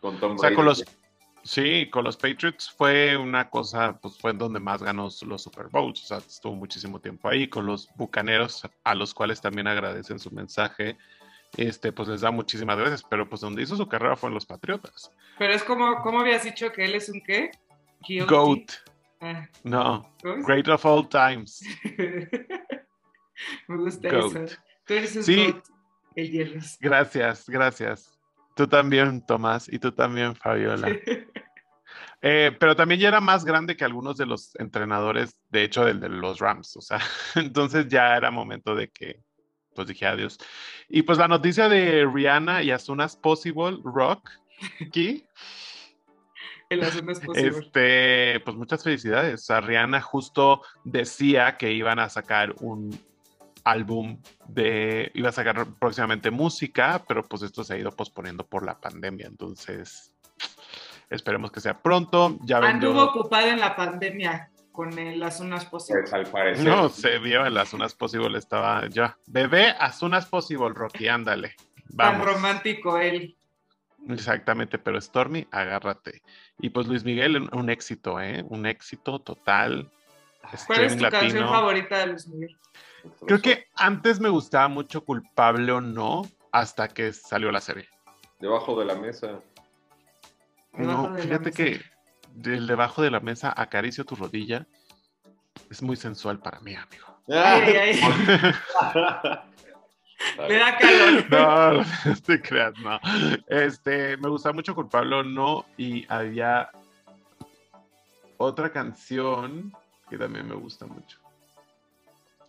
con 0.00 0.20
Tom 0.20 0.32
o 0.34 0.38
sea, 0.38 0.48
Brady. 0.50 0.56
con 0.56 0.64
los, 0.66 0.84
sí, 1.42 1.88
con 1.90 2.04
los 2.04 2.18
Patriots 2.18 2.70
fue 2.70 3.16
una 3.16 3.48
cosa, 3.48 3.98
pues 3.98 4.18
fue 4.18 4.34
donde 4.34 4.60
más 4.60 4.82
ganó 4.82 5.08
los 5.22 5.42
Super 5.42 5.68
Bowls, 5.68 6.02
o 6.04 6.06
sea, 6.06 6.18
estuvo 6.18 6.54
muchísimo 6.54 7.00
tiempo 7.00 7.28
ahí, 7.30 7.48
con 7.48 7.64
los 7.64 7.88
Bucaneros, 7.96 8.68
a 8.84 8.94
los 8.94 9.14
cuales 9.14 9.40
también 9.40 9.66
agradecen 9.66 10.18
su 10.18 10.30
mensaje, 10.30 10.98
este, 11.56 11.92
pues 11.92 12.08
les 12.08 12.20
da 12.20 12.30
muchísimas 12.30 12.76
gracias, 12.78 13.02
pero 13.08 13.28
pues 13.28 13.40
donde 13.40 13.62
hizo 13.62 13.76
su 13.76 13.88
carrera 13.88 14.16
fue 14.16 14.28
en 14.28 14.34
los 14.34 14.46
Patriotas. 14.46 15.10
Pero 15.38 15.52
es 15.52 15.62
como, 15.64 16.00
¿cómo 16.02 16.20
habías 16.20 16.44
dicho 16.44 16.70
que 16.72 16.84
él 16.84 16.94
es 16.94 17.08
un 17.08 17.20
qué? 17.20 17.50
Guilty. 18.06 18.26
GOAT, 18.26 18.70
Ah, 19.22 19.46
no, 19.64 20.10
great 20.46 20.66
of 20.68 20.84
all 20.86 21.06
times. 21.06 21.62
Me 23.68 23.76
gusta 23.76 24.08
Goat. 24.10 24.36
eso. 24.36 24.56
Tú 24.86 24.94
eres 24.94 25.16
un 25.16 25.22
Sí. 25.24 25.52
goat, 25.52 25.64
el 26.16 26.30
hielos. 26.30 26.78
Gracias, 26.80 27.48
gracias. 27.48 28.18
Tú 28.56 28.66
también, 28.66 29.24
Tomás, 29.26 29.70
y 29.72 29.78
tú 29.78 29.92
también, 29.92 30.34
Fabiola. 30.36 30.88
Eh, 32.22 32.54
pero 32.60 32.76
también 32.76 33.00
ya 33.00 33.08
era 33.08 33.20
más 33.22 33.46
grande 33.46 33.78
que 33.78 33.84
algunos 33.86 34.18
de 34.18 34.26
los 34.26 34.54
entrenadores, 34.56 35.38
de 35.48 35.64
hecho, 35.64 35.86
del 35.86 36.00
de 36.00 36.10
los 36.10 36.38
Rams. 36.38 36.76
O 36.76 36.82
sea, 36.82 37.00
entonces 37.34 37.88
ya 37.88 38.14
era 38.14 38.30
momento 38.30 38.74
de 38.74 38.88
que, 38.90 39.22
pues 39.80 39.88
dije 39.88 40.06
adiós. 40.06 40.38
Y 40.90 41.02
pues 41.02 41.16
la 41.16 41.26
noticia 41.26 41.70
de 41.70 42.04
Rihanna 42.06 42.62
y 42.62 42.70
As 42.70 42.82
Soon 42.82 43.00
As 43.00 43.16
Possible, 43.16 43.78
Rock, 43.82 44.28
aquí, 44.86 45.24
El 46.68 46.84
asunto 46.84 47.10
es 47.12 47.20
posible. 47.20 47.48
este, 47.58 48.40
pues 48.44 48.56
muchas 48.56 48.84
felicidades. 48.84 49.40
O 49.40 49.44
sea, 49.44 49.60
Rihanna 49.60 50.00
justo 50.02 50.62
decía 50.84 51.56
que 51.56 51.72
iban 51.72 51.98
a 51.98 52.08
sacar 52.10 52.54
un 52.60 52.96
álbum 53.64 54.20
de, 54.46 55.10
iba 55.14 55.30
a 55.30 55.32
sacar 55.32 55.66
próximamente 55.80 56.30
música, 56.30 57.02
pero 57.08 57.24
pues 57.24 57.42
esto 57.42 57.64
se 57.64 57.74
ha 57.74 57.78
ido 57.78 57.90
posponiendo 57.90 58.46
por 58.46 58.64
la 58.64 58.78
pandemia. 58.78 59.26
Entonces, 59.26 60.12
esperemos 61.08 61.50
que 61.50 61.60
sea 61.60 61.80
pronto. 61.82 62.38
Ya 62.42 62.60
vendió- 62.60 62.90
Anduvo 62.90 63.04
ocupada 63.06 63.48
en 63.48 63.58
la 63.60 63.74
pandemia 63.74 64.49
con 64.72 64.98
el 64.98 65.22
As 65.22 65.38
Soon 65.38 65.52
As 65.52 65.64
Possible. 65.64 66.02
Pues 66.02 66.12
al 66.12 66.26
parecer. 66.26 66.64
No, 66.64 66.88
se 66.88 67.18
vio 67.18 67.46
en 67.46 67.54
las 67.54 67.70
Soon 67.70 67.82
Possible, 67.98 68.38
estaba 68.38 68.88
ya. 68.88 69.16
Bebé, 69.26 69.74
as 69.78 69.98
soon 69.98 70.14
as 70.14 70.26
possible, 70.26 70.70
Rocky, 70.70 71.08
ándale. 71.08 71.54
Tan 71.96 72.24
romántico 72.24 72.98
él. 72.98 73.36
Exactamente, 74.08 74.78
pero 74.78 75.00
Stormy, 75.00 75.46
agárrate. 75.50 76.22
Y 76.58 76.70
pues 76.70 76.86
Luis 76.86 77.04
Miguel, 77.04 77.48
un, 77.52 77.70
éxito, 77.70 78.20
¿eh? 78.20 78.44
Un 78.48 78.66
éxito 78.66 79.18
total. 79.18 79.90
¿Cuál 80.66 80.84
es 80.84 80.96
tu 80.96 81.08
canción 81.08 81.48
favorita 81.48 81.98
de 81.98 82.06
Luis 82.06 82.26
Miguel? 82.28 82.56
Creo 83.26 83.40
que 83.40 83.66
antes 83.76 84.20
me 84.20 84.28
gustaba 84.28 84.68
mucho 84.68 85.04
Culpable 85.04 85.72
o 85.72 85.80
No, 85.80 86.22
hasta 86.52 86.88
que 86.88 87.12
salió 87.12 87.50
la 87.50 87.60
serie. 87.60 87.88
Debajo 88.40 88.78
de 88.78 88.86
la 88.86 88.94
mesa. 88.94 89.40
No, 90.72 91.14
fíjate 91.16 91.46
mesa. 91.46 91.50
que 91.50 91.80
del 92.34 92.66
debajo 92.66 93.02
de 93.02 93.10
la 93.10 93.20
mesa 93.20 93.52
acaricio 93.56 94.04
tu 94.04 94.16
rodilla. 94.16 94.66
Es 95.70 95.82
muy 95.82 95.96
sensual 95.96 96.38
para 96.40 96.60
mí, 96.60 96.74
amigo. 96.74 97.06
Ay, 97.28 97.74
ay, 97.76 98.00
ay. 98.02 99.34
Le 100.48 100.58
da 100.58 100.76
calor. 100.76 101.24
No, 101.30 101.72
no 101.82 102.16
te 102.26 102.42
creas, 102.42 102.74
no. 102.78 103.00
Este, 103.46 104.16
me 104.18 104.28
gustaba 104.28 104.52
mucho 104.52 104.74
Culpable 104.74 105.16
o 105.16 105.22
No 105.22 105.64
y 105.78 106.04
había 106.12 106.70
otra 108.36 108.70
canción 108.70 109.72
que 110.08 110.18
también 110.18 110.46
me 110.48 110.54
gusta 110.56 110.86
mucho. 110.86 111.18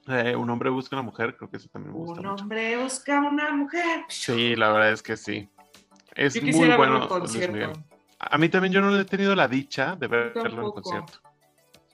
Eh, 0.07 0.35
un 0.35 0.49
hombre 0.49 0.69
busca 0.69 0.95
una 0.95 1.03
mujer, 1.03 1.37
creo 1.37 1.49
que 1.49 1.57
eso 1.57 1.69
también 1.69 1.93
me 1.93 1.99
gusta 1.99 2.19
Un 2.21 2.27
mucho. 2.27 2.43
hombre 2.43 2.77
busca 2.81 3.19
una 3.21 3.51
mujer. 3.51 4.03
Sí, 4.09 4.55
la 4.55 4.71
verdad 4.71 4.91
es 4.91 5.01
que 5.03 5.15
sí. 5.15 5.47
Es 6.15 6.33
Yo 6.33 6.41
muy 6.41 6.67
bueno. 6.75 6.83
en 6.83 6.99
Luis 6.99 7.05
concierto. 7.07 7.83
A 8.29 8.37
mí 8.37 8.49
también 8.49 8.73
yo 8.73 8.81
no 8.81 8.97
he 8.97 9.05
tenido 9.05 9.35
la 9.35 9.47
dicha 9.47 9.95
de 9.95 10.07
verlo 10.07 10.45
en 10.45 10.71
concierto. 10.71 11.19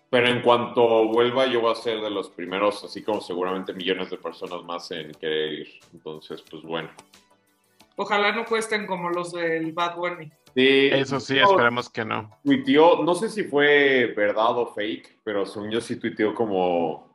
Pero 0.10 0.28
en 0.28 0.42
cuanto 0.42 1.08
vuelva, 1.08 1.48
yo 1.48 1.62
voy 1.62 1.72
a 1.72 1.76
ser 1.76 2.02
de 2.02 2.10
los 2.10 2.30
primeros, 2.30 2.84
así 2.84 3.04
como 3.04 3.22
seguramente 3.22 3.74
millones 3.74 4.10
de 4.10 4.18
personas 4.18 4.64
más 4.64 4.90
en 4.92 5.12
querer 5.12 5.54
ir. 5.54 5.80
Entonces, 5.94 6.44
pues 6.50 6.64
bueno. 6.64 6.90
Ojalá 7.98 8.32
no 8.32 8.46
cuesten 8.46 8.86
como 8.86 9.10
los 9.10 9.32
del 9.34 9.72
Bad 9.74 9.98
Bunny. 9.98 10.32
Sí, 10.56 10.90
Eso 10.92 11.20
sí, 11.20 11.38
esperemos 11.38 11.90
que 11.90 12.04
no. 12.04 12.32
tuiteó, 12.44 13.04
no 13.04 13.16
sé 13.16 13.30
si 13.30 13.44
fue 13.44 14.14
verdad 14.16 14.58
o 14.58 14.74
fake, 14.74 15.20
pero 15.24 15.46
según 15.46 15.72
yo 15.72 15.82
sí 15.82 15.98
tuiteó 15.98 16.34
como 16.34 17.07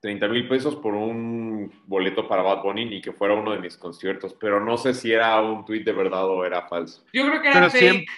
30 0.00 0.28
mil 0.28 0.48
pesos 0.48 0.76
por 0.76 0.94
un 0.94 1.70
boleto 1.86 2.26
para 2.26 2.42
Bad 2.42 2.62
Bunny 2.62 2.86
ni 2.86 3.00
que 3.02 3.12
fuera 3.12 3.34
uno 3.34 3.52
de 3.52 3.58
mis 3.58 3.76
conciertos, 3.76 4.34
pero 4.40 4.58
no 4.64 4.76
sé 4.78 4.94
si 4.94 5.12
era 5.12 5.40
un 5.40 5.64
tuit 5.64 5.84
de 5.84 5.92
verdad 5.92 6.26
o 6.26 6.44
era 6.44 6.66
falso. 6.68 7.04
Yo 7.12 7.26
creo 7.26 7.42
que 7.42 7.48
era 7.48 7.58
Pero 7.60 7.70
fake. 7.70 7.80
siempre- 7.82 8.14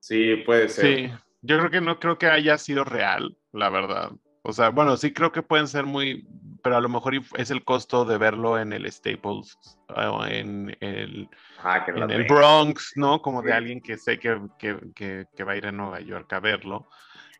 Sí, 0.00 0.36
puede 0.46 0.68
ser. 0.70 0.96
Sí, 0.96 1.10
yo 1.42 1.58
creo 1.58 1.70
que 1.70 1.80
no 1.82 2.00
creo 2.00 2.16
que 2.18 2.26
haya 2.26 2.56
sido 2.58 2.84
real, 2.84 3.36
la 3.52 3.68
verdad. 3.68 4.10
O 4.42 4.52
sea, 4.52 4.70
bueno, 4.70 4.96
sí 4.96 5.12
creo 5.12 5.30
que 5.30 5.42
pueden 5.42 5.68
ser 5.68 5.84
muy, 5.84 6.26
pero 6.64 6.76
a 6.76 6.80
lo 6.80 6.88
mejor 6.88 7.12
es 7.36 7.50
el 7.50 7.62
costo 7.64 8.06
de 8.06 8.16
verlo 8.16 8.58
en 8.58 8.72
el 8.72 8.90
Staples 8.90 9.58
o 9.94 10.24
en 10.24 10.74
el, 10.80 11.28
Ah, 11.62 11.84
que 11.84 11.90
en 11.92 12.10
el. 12.10 12.24
Bronx, 12.24 12.92
¿no? 12.96 13.20
Como 13.20 13.42
de 13.42 13.52
alguien 13.52 13.82
que 13.82 13.98
sé 13.98 14.18
que, 14.18 14.40
que, 14.58 14.78
que- 14.96 15.26
que 15.36 15.44
va 15.44 15.52
a 15.52 15.56
ir 15.56 15.66
a 15.66 15.72
Nueva 15.72 16.00
York 16.00 16.32
a 16.32 16.40
verlo. 16.40 16.88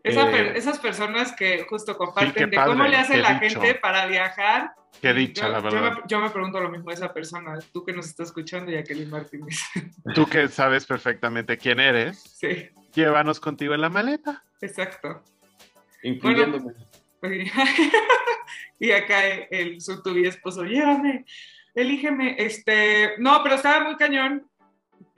Esa 0.03 0.23
Eh, 0.29 0.33
per- 0.33 0.57
esas 0.57 0.79
personas 0.79 1.33
que 1.37 1.65
justo 1.69 1.97
comparten 1.97 2.51
qué 2.51 2.57
de 2.57 2.65
cómo 2.65 2.85
le 2.85 2.97
hace 2.97 3.15
qué 3.15 3.19
la 3.21 3.35
dicho. 3.39 3.61
gente 3.61 3.79
para 3.81 4.07
viajar. 4.07 4.73
Qué 5.01 5.13
dicha, 5.15 5.47
yo, 5.47 5.53
la 5.53 5.59
yo 5.59 5.65
verdad. 5.71 5.93
me, 5.97 6.03
yo 6.07 6.21
me 6.21 6.31
pregunto 6.31 6.61
lo 6.61 6.69
mismo 6.71 6.91
a 6.91 6.95
esa 6.95 7.13
persona, 7.13 7.59
tú 7.73 7.85
que 7.85 7.93
nos 7.93 8.07
estás 8.07 8.29
escuchando, 8.29 8.71
Jacqueline 8.73 9.09
Martínez. 9.11 9.61
Tú 10.15 10.27
que 10.27 10.49
sabes 10.49 10.85
perfectamente 10.85 11.57
quién 11.59 11.79
eres, 11.81 12.19
sí, 12.23 12.69
llévanos 12.95 13.39
contigo 13.41 13.75
en 13.75 13.81
la 13.83 13.89
maleta. 13.89 14.43
exacto. 14.61 15.23
Incluyéndome. 16.03 16.73
y 18.79 18.93
acá 18.93 19.25
el 19.51 19.81
su 19.81 20.03
tu 20.03 20.17
esposo, 20.17 20.65
llévame, 20.65 21.25
elígeme. 21.75 22.37
Este, 22.39 23.15
no, 23.19 23.43
pero 23.43 23.57
estaba 23.57 23.85
muy 23.85 23.97
cañón. 23.97 24.50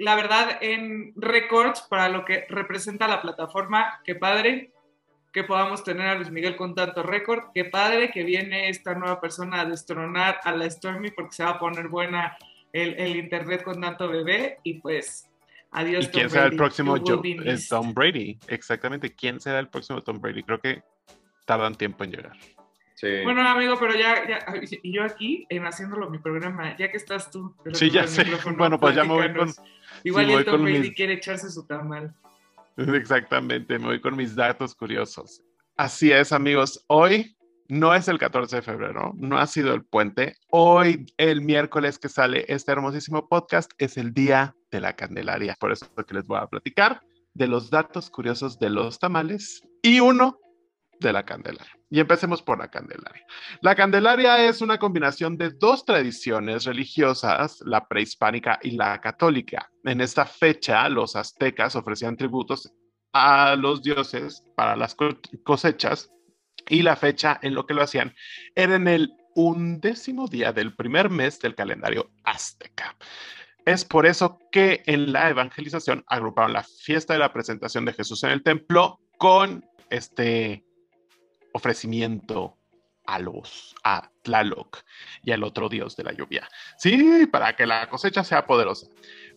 La 0.02 0.16
verdad, 0.16 0.58
en 0.60 1.12
récords 1.14 1.82
para 1.82 2.08
lo 2.08 2.24
que 2.24 2.44
representa 2.48 3.06
la 3.06 3.22
plataforma, 3.22 4.00
qué 4.04 4.16
padre 4.16 4.72
que 5.32 5.44
podamos 5.44 5.84
tener 5.84 6.08
a 6.08 6.16
Luis 6.16 6.28
Miguel 6.32 6.56
con 6.56 6.74
tanto 6.74 7.04
récord, 7.04 7.52
qué 7.54 7.66
padre 7.66 8.10
que 8.10 8.24
viene 8.24 8.68
esta 8.68 8.96
nueva 8.96 9.20
persona 9.20 9.60
a 9.60 9.64
destronar 9.64 10.40
a 10.42 10.50
la 10.50 10.68
Stormy 10.68 11.12
porque 11.12 11.36
se 11.36 11.44
va 11.44 11.50
a 11.50 11.58
poner 11.60 11.86
buena 11.86 12.36
el, 12.72 12.94
el 12.94 13.14
internet 13.14 13.62
con 13.62 13.80
tanto 13.80 14.08
bebé 14.08 14.58
y 14.64 14.80
pues 14.80 15.30
adiós. 15.70 16.06
¿Y 16.06 16.08
quién 16.08 16.24
Tom 16.24 16.32
será 16.32 16.46
el 16.46 16.56
próximo 16.56 16.96
Joe? 16.98 17.36
Es. 17.44 17.68
Tom 17.68 17.94
Brady. 17.94 18.40
Exactamente. 18.48 19.14
¿Quién 19.14 19.38
será 19.40 19.60
el 19.60 19.68
próximo 19.68 20.02
Tom 20.02 20.20
Brady? 20.20 20.42
Creo 20.42 20.60
que 20.60 20.82
tardan 21.46 21.76
tiempo 21.76 22.02
en 22.02 22.10
llegar. 22.10 22.36
Sí. 22.94 23.08
Bueno, 23.24 23.46
amigo, 23.48 23.76
pero 23.80 23.94
ya, 23.94 24.28
ya, 24.28 24.38
yo 24.84 25.02
aquí 25.02 25.46
en 25.48 25.64
haciéndolo 25.66 26.08
mi 26.10 26.18
programa, 26.18 26.76
ya 26.76 26.90
que 26.90 26.96
estás 26.96 27.30
tú. 27.30 27.54
Sí, 27.72 27.90
ya 27.90 28.06
sé. 28.06 28.24
Bueno, 28.56 28.78
pues 28.78 28.94
ya 28.94 29.02
me 29.04 29.10
voy 29.14 29.32
con-. 29.34 29.52
Igual 30.04 30.26
sí, 30.26 30.32
voy 30.32 30.44
Tom 30.44 30.62
Brady 30.62 30.78
mis- 30.80 30.94
quiere 30.94 31.14
echarse 31.14 31.50
su 31.50 31.66
tamal. 31.66 32.14
Exactamente, 32.76 33.78
me 33.78 33.86
voy 33.86 34.00
con 34.00 34.16
mis 34.16 34.34
datos 34.34 34.74
curiosos. 34.74 35.42
Así 35.76 36.12
es, 36.12 36.32
amigos. 36.32 36.84
Hoy 36.86 37.36
no 37.68 37.94
es 37.94 38.08
el 38.08 38.18
14 38.18 38.56
de 38.56 38.62
febrero, 38.62 39.12
no 39.16 39.38
ha 39.38 39.46
sido 39.46 39.74
el 39.74 39.82
puente. 39.84 40.36
Hoy, 40.50 41.06
el 41.16 41.40
miércoles 41.40 41.98
que 41.98 42.08
sale 42.08 42.44
este 42.48 42.72
hermosísimo 42.72 43.28
podcast, 43.28 43.72
es 43.78 43.96
el 43.96 44.12
día 44.12 44.54
de 44.70 44.80
la 44.80 44.94
Candelaria. 44.94 45.56
Por 45.58 45.72
eso 45.72 45.86
es 45.96 46.04
que 46.04 46.14
les 46.14 46.26
voy 46.26 46.38
a 46.38 46.46
platicar 46.46 47.00
de 47.34 47.46
los 47.46 47.70
datos 47.70 48.10
curiosos 48.10 48.58
de 48.58 48.68
los 48.68 48.98
tamales 48.98 49.62
y 49.82 50.00
uno 50.00 50.38
de 51.02 51.12
la 51.12 51.24
Candelaria. 51.24 51.72
Y 51.90 52.00
empecemos 52.00 52.42
por 52.42 52.58
la 52.58 52.68
Candelaria. 52.70 53.26
La 53.60 53.74
Candelaria 53.74 54.46
es 54.46 54.60
una 54.60 54.78
combinación 54.78 55.36
de 55.36 55.50
dos 55.50 55.84
tradiciones 55.84 56.64
religiosas, 56.64 57.60
la 57.66 57.86
prehispánica 57.86 58.58
y 58.62 58.72
la 58.72 59.00
católica. 59.00 59.70
En 59.84 60.00
esta 60.00 60.24
fecha, 60.24 60.88
los 60.88 61.16
aztecas 61.16 61.76
ofrecían 61.76 62.16
tributos 62.16 62.72
a 63.12 63.56
los 63.56 63.82
dioses 63.82 64.42
para 64.56 64.74
las 64.76 64.94
co- 64.94 65.18
cosechas 65.44 66.10
y 66.68 66.82
la 66.82 66.96
fecha 66.96 67.38
en 67.42 67.54
lo 67.54 67.66
que 67.66 67.74
lo 67.74 67.82
hacían 67.82 68.14
era 68.54 68.76
en 68.76 68.88
el 68.88 69.12
undécimo 69.34 70.28
día 70.28 70.52
del 70.52 70.74
primer 70.74 71.10
mes 71.10 71.38
del 71.40 71.54
calendario 71.54 72.10
azteca. 72.24 72.96
Es 73.64 73.84
por 73.84 74.06
eso 74.06 74.38
que 74.50 74.82
en 74.86 75.12
la 75.12 75.30
evangelización 75.30 76.04
agruparon 76.06 76.52
la 76.52 76.64
fiesta 76.64 77.12
de 77.12 77.20
la 77.20 77.32
presentación 77.32 77.84
de 77.84 77.92
Jesús 77.92 78.24
en 78.24 78.30
el 78.30 78.42
templo 78.42 78.98
con 79.18 79.64
este 79.88 80.64
ofrecimiento 81.52 82.56
a 83.04 83.18
los, 83.18 83.74
a 83.82 84.10
Tlaloc 84.22 84.78
y 85.22 85.32
al 85.32 85.42
otro 85.44 85.68
dios 85.68 85.96
de 85.96 86.04
la 86.04 86.12
lluvia. 86.12 86.48
Sí, 86.78 87.26
para 87.30 87.54
que 87.56 87.66
la 87.66 87.88
cosecha 87.88 88.24
sea 88.24 88.46
poderosa. 88.46 88.86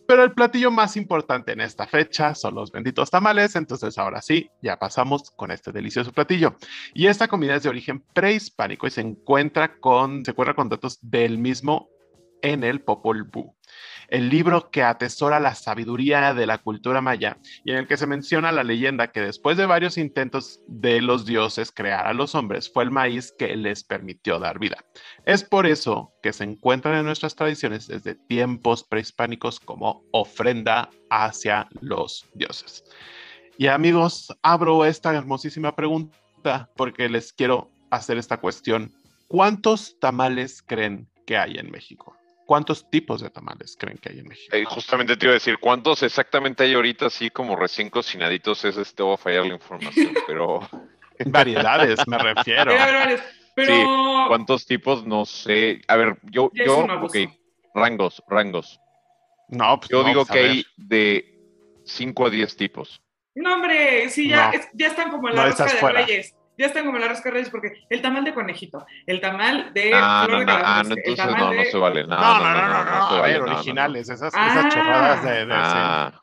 Pero 0.06 0.22
el 0.22 0.32
platillo 0.32 0.70
más 0.70 0.96
importante 0.96 1.52
en 1.52 1.60
esta 1.60 1.86
fecha 1.86 2.34
son 2.36 2.54
los 2.54 2.70
benditos 2.70 3.10
tamales, 3.10 3.56
entonces 3.56 3.98
ahora 3.98 4.22
sí, 4.22 4.50
ya 4.62 4.78
pasamos 4.78 5.32
con 5.32 5.50
este 5.50 5.72
delicioso 5.72 6.12
platillo. 6.12 6.56
Y 6.94 7.08
esta 7.08 7.26
comida 7.26 7.56
es 7.56 7.64
de 7.64 7.70
origen 7.70 8.00
prehispánico 8.14 8.86
y 8.86 8.90
se 8.90 9.00
encuentra 9.00 9.78
con, 9.78 10.24
se 10.24 10.30
encuentra 10.30 10.54
con 10.54 10.68
datos 10.68 10.98
del 11.02 11.38
mismo 11.38 11.88
en 12.42 12.64
el 12.64 12.80
Popol 12.80 13.24
Vuh 13.24 13.56
el 14.08 14.28
libro 14.28 14.70
que 14.70 14.82
atesora 14.82 15.40
la 15.40 15.54
sabiduría 15.54 16.34
de 16.34 16.46
la 16.46 16.58
cultura 16.58 17.00
maya 17.00 17.38
y 17.64 17.72
en 17.72 17.78
el 17.78 17.86
que 17.86 17.96
se 17.96 18.06
menciona 18.06 18.52
la 18.52 18.64
leyenda 18.64 19.08
que 19.08 19.20
después 19.20 19.56
de 19.56 19.66
varios 19.66 19.98
intentos 19.98 20.60
de 20.66 21.00
los 21.00 21.26
dioses 21.26 21.72
crear 21.72 22.06
a 22.06 22.14
los 22.14 22.34
hombres, 22.34 22.70
fue 22.72 22.84
el 22.84 22.90
maíz 22.90 23.32
que 23.36 23.56
les 23.56 23.84
permitió 23.84 24.38
dar 24.38 24.58
vida. 24.58 24.76
Es 25.24 25.44
por 25.44 25.66
eso 25.66 26.12
que 26.22 26.32
se 26.32 26.44
encuentran 26.44 26.96
en 26.96 27.04
nuestras 27.04 27.34
tradiciones 27.34 27.88
desde 27.88 28.14
tiempos 28.14 28.84
prehispánicos 28.84 29.60
como 29.60 30.04
ofrenda 30.12 30.90
hacia 31.10 31.68
los 31.80 32.26
dioses. 32.34 32.84
Y 33.58 33.68
amigos, 33.68 34.32
abro 34.42 34.84
esta 34.84 35.14
hermosísima 35.14 35.74
pregunta 35.74 36.70
porque 36.76 37.08
les 37.08 37.32
quiero 37.32 37.70
hacer 37.90 38.18
esta 38.18 38.36
cuestión. 38.36 38.92
¿Cuántos 39.28 39.98
tamales 39.98 40.62
creen 40.62 41.08
que 41.26 41.36
hay 41.36 41.56
en 41.56 41.70
México? 41.70 42.16
¿Cuántos 42.46 42.88
tipos 42.88 43.20
de 43.20 43.28
tamales 43.30 43.76
creen 43.78 43.98
que 43.98 44.10
hay 44.10 44.20
en 44.20 44.28
México? 44.28 44.54
Eh, 44.56 44.64
justamente 44.64 45.16
te 45.16 45.26
iba 45.26 45.32
a 45.32 45.34
decir, 45.34 45.58
¿cuántos 45.58 46.02
exactamente 46.04 46.62
hay 46.62 46.74
ahorita, 46.74 47.06
así 47.06 47.28
como 47.28 47.56
recién 47.56 47.90
cocinaditos? 47.90 48.64
Es 48.64 48.76
este, 48.76 49.02
voy 49.02 49.14
a 49.14 49.18
fallar 49.18 49.46
la 49.46 49.54
información, 49.54 50.14
pero. 50.28 50.60
Variedades, 51.26 52.06
me 52.06 52.18
refiero. 52.18 52.72
Pero... 53.56 53.74
Sí, 53.74 53.82
¿cuántos 54.28 54.64
tipos? 54.66 55.04
No 55.06 55.24
sé. 55.24 55.80
A 55.88 55.96
ver, 55.96 56.18
yo, 56.30 56.50
yo, 56.54 56.78
ok, 57.02 57.16
rangos, 57.74 58.22
rangos. 58.28 58.80
No, 59.48 59.78
pues 59.80 59.90
Yo 59.90 60.02
no, 60.02 60.08
digo 60.08 60.24
pues, 60.26 60.30
que 60.40 60.44
hay 60.46 60.66
de 60.76 61.38
5 61.84 62.26
a 62.26 62.30
10 62.30 62.56
tipos. 62.56 63.02
No, 63.34 63.54
hombre, 63.54 64.08
sí, 64.10 64.28
ya, 64.28 64.48
No. 64.48 64.52
es- 64.58 64.68
ya 64.74 64.86
están 64.88 65.10
como 65.10 65.28
en 65.28 65.34
No 65.36 65.42
la 65.42 65.48
rosca 65.48 65.64
estás 65.64 65.72
de 65.74 65.80
fuera. 65.80 66.00
reyes. 66.02 66.34
Ya 66.58 66.66
están 66.66 66.84
como 66.86 66.96
en 66.96 67.02
la 67.02 67.08
rosca 67.08 67.24
de 67.28 67.34
reyes 67.34 67.50
porque 67.50 67.84
el 67.90 68.00
tamal 68.00 68.24
de 68.24 68.32
conejito, 68.34 68.86
el 69.06 69.20
tamal 69.20 69.72
de 69.74 69.90
Ah, 69.94 70.22
flor 70.26 70.32
no, 70.32 70.40
de 70.40 70.46
no, 70.46 70.52
ah, 70.64 70.82
no, 70.84 70.92
el 70.92 70.98
entonces 70.98 71.16
tamal 71.24 71.40
no, 71.40 71.52
no 71.54 71.60
de- 71.60 71.70
se 71.70 71.76
vale. 71.78 72.02
No, 72.06 72.16
No, 72.16 72.38
no, 72.38 72.52
no, 72.54 72.68
no, 72.84 72.84
no, 73.10 73.20
vale, 73.20 73.40
originales, 73.40 74.08
esas, 74.08 74.32
Ah. 74.34 74.48
esas 74.50 74.74
chorradas 74.74 75.24
de... 75.24 75.30
de- 75.46 75.52
Ah, 75.52 76.22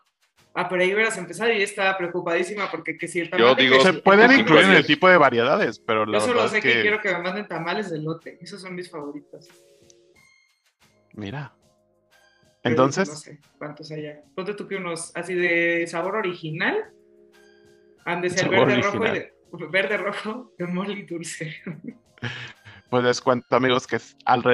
Ah, 0.55 0.69
pero 0.69 0.83
ahí 0.83 0.93
hubieras 0.93 1.17
empezado 1.17 1.51
y 1.51 1.63
estaba 1.63 1.97
preocupadísima 1.97 2.69
porque 2.69 2.95
que 2.95 3.07
si 3.07 3.19
el 3.19 3.29
tamal 3.31 3.47
Yo 3.47 3.55
de 3.55 3.63
digo- 3.63 3.81
se 3.81 3.93
pueden 3.93 4.31
incluir 4.39 4.65
en 4.65 4.69
el 4.71 4.75
de- 4.83 4.83
tipo 4.87 5.07
de 5.09 5.17
variedades, 5.17 5.79
pero 5.79 6.05
Yo 6.11 6.19
solo 6.19 6.47
sé 6.47 6.61
que... 6.61 6.73
que, 6.73 6.81
quiero 6.81 7.01
que 7.01 7.11
me 7.11 7.23
manden 7.23 7.47
tamales 7.47 7.89
de 7.89 7.99
lote. 7.99 8.37
Esos 8.39 8.61
son 8.61 8.75
mis 8.75 8.89
favoritos. 8.89 9.49
mira. 11.13 11.53
Pero 12.61 12.73
Entonces, 12.75 13.09
No 13.09 13.15
sé 13.15 13.39
cuántos 13.57 13.91
haya. 13.91 14.21
Ponte 14.35 14.53
tú 14.53 14.67
que 14.67 14.75
unos 14.77 15.11
así 15.15 15.33
de 15.33 15.85
sabor 15.87 16.15
original. 16.15 16.91
Ande 18.05 18.29
sea 18.29 18.43
el 18.45 18.51
Sabor 18.51 18.67
verde 18.67 18.81
rojo 18.83 19.05
y 19.07 19.09
de, 19.11 19.32
verde 19.69 19.97
rojo 19.97 20.53
de 20.57 20.67
mole 20.67 20.93
y 20.93 21.03
dulce. 21.03 21.55
pues 22.89 23.03
les 23.03 23.21
cuento, 23.21 23.55
amigos, 23.55 23.87
que 23.87 23.99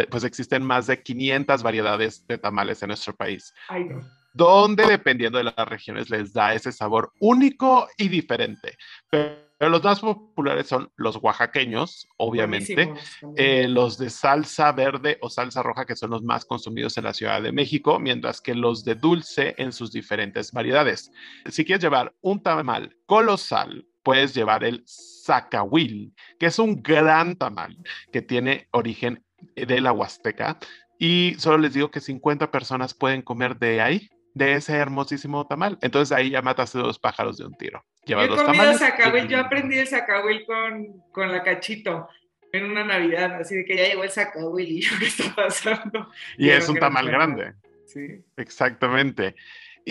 pues 0.10 0.24
existen 0.24 0.64
más 0.64 0.88
de 0.88 1.02
500 1.02 1.64
variedades 1.64 2.26
de 2.28 2.38
tamales 2.38 2.82
en 2.82 2.88
nuestro 2.88 3.16
país, 3.16 3.54
Ay, 3.68 3.86
no. 3.86 4.02
donde 4.34 4.86
dependiendo 4.86 5.38
de 5.38 5.46
las 5.46 5.68
regiones 5.68 6.10
les 6.10 6.34
da 6.34 6.54
ese 6.54 6.72
sabor 6.72 7.12
único 7.20 7.88
y 7.98 8.08
diferente. 8.08 8.78
Pero 9.10 9.72
los 9.72 9.84
más 9.84 10.00
populares 10.00 10.68
son 10.68 10.90
los 10.96 11.18
oaxaqueños, 11.18 12.08
obviamente. 12.16 12.94
Eh, 13.36 13.68
los 13.68 13.98
de 13.98 14.10
salsa 14.10 14.72
verde 14.72 15.18
o 15.22 15.30
salsa 15.30 15.62
roja, 15.62 15.86
que 15.86 15.98
son 15.98 16.12
los 16.12 16.24
más 16.24 16.46
consumidos 16.46 16.98
en 16.98 17.04
la 17.04 17.14
Ciudad 17.14 17.42
de 17.42 17.52
México, 17.52 18.00
mientras 18.00 18.40
que 18.40 18.56
los 18.56 18.86
de 18.86 18.96
dulce 18.96 19.56
en 19.58 19.74
sus 19.74 19.92
diferentes 19.92 20.54
variedades. 20.54 21.12
Si 21.50 21.66
quieres 21.66 21.84
llevar 21.84 22.16
un 22.22 22.42
tamal 22.42 22.96
colosal, 23.06 23.86
puedes 24.04 24.34
llevar 24.34 24.64
el 24.64 24.84
zacahuil, 24.88 26.14
que 26.40 26.48
es 26.48 26.60
un 26.60 26.82
gran 26.82 27.36
tamal 27.36 27.78
que 28.12 28.22
tiene 28.22 28.68
origen 28.72 29.24
de 29.56 29.82
la 29.82 29.92
Huasteca. 29.92 30.58
Y 30.98 31.36
solo 31.38 31.58
les 31.60 31.74
digo 31.74 31.92
que 31.92 32.02
50 32.02 32.52
personas 32.52 32.94
pueden 32.94 33.22
comer 33.22 33.58
de 33.58 33.82
ahí, 33.82 34.10
de 34.34 34.54
ese 34.54 34.76
hermosísimo 34.76 35.48
tamal. 35.48 35.78
Entonces 35.82 36.16
ahí 36.16 36.30
ya 36.32 36.42
mataste 36.42 36.80
dos 36.80 37.00
pájaros 37.00 37.38
de 37.38 37.46
un 37.46 37.54
tiro. 37.54 37.84
Llevas 38.06 38.28
Yo 38.28 38.36
he 38.36 38.46
comido 38.46 38.74
zacahuil, 38.74 39.28
yo 39.28 39.40
aprendí 39.40 39.78
el 39.78 39.88
zacahuil 39.88 40.46
con, 40.46 41.04
con 41.12 41.32
la 41.32 41.44
cachito 41.44 42.10
en 42.52 42.66
una 42.66 42.84
Navidad, 42.84 43.36
así 43.36 43.56
de 43.56 43.66
que 43.66 43.78
ya 43.78 43.88
llegó 43.88 44.04
el 44.04 44.10
zacahuil 44.10 44.70
y 44.70 44.82
yo, 44.82 44.92
¿qué 45.00 45.06
está 45.06 45.36
pasando? 45.36 46.10
Y 46.38 46.50
es 46.50 46.68
un 46.68 46.78
tamal 46.78 47.08
grande. 47.08 47.54
Sí. 47.86 48.24
Exactamente. 48.38 49.36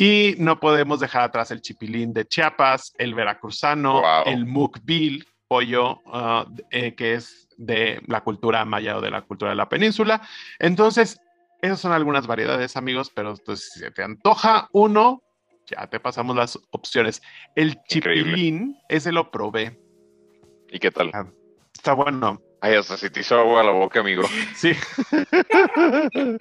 Y 0.01 0.37
no 0.39 0.61
podemos 0.61 1.01
dejar 1.01 1.23
atrás 1.23 1.51
el 1.51 1.61
chipilín 1.61 2.13
de 2.13 2.25
Chiapas, 2.27 2.93
el 2.99 3.15
veracruzano, 3.15 4.01
Wow. 4.01 4.23
el 4.27 4.47
mukbil, 4.47 5.27
pollo, 5.49 6.01
ah, 6.07 6.47
eh, 6.71 6.95
que 6.95 7.15
es 7.15 7.49
de 7.57 8.01
la 8.07 8.21
cultura 8.21 8.65
maya 8.65 8.97
o 8.97 9.01
de 9.01 9.11
la 9.11 9.23
cultura 9.23 9.51
de 9.51 9.57
la 9.57 9.69
península. 9.69 10.21
Entonces, 10.61 11.19
esas 11.63 11.81
son 11.81 11.91
algunas 11.93 12.29
variedades, 12.29 12.77
amigos, 12.77 13.11
pero 13.13 13.35
pues, 13.45 13.71
si 13.73 13.81
se 13.81 13.91
te 13.91 14.05
antoja 14.05 14.69
uno, 14.73 15.23
ya 15.67 15.87
te 15.89 15.99
pasamos 15.99 16.37
las 16.37 16.59
opciones. 16.71 17.21
El 17.57 17.81
Increíble. 17.91 18.31
chipilín, 18.35 18.77
ese 18.89 19.11
lo 19.11 19.31
probé. 19.33 19.81
¿y 20.71 20.79
qué 20.79 20.91
tal? 20.93 21.11
Ah. 21.15 21.27
Está 21.75 21.95
bueno. 21.95 22.41
Ay, 22.61 22.75
hasta 22.75 22.97
se 22.97 23.09
te 23.11 23.21
hizo 23.21 23.39
agua 23.39 23.63
a 23.63 23.65
la 23.65 23.71
boca, 23.73 24.01
amigo. 24.01 24.23
Sí. 24.55 24.73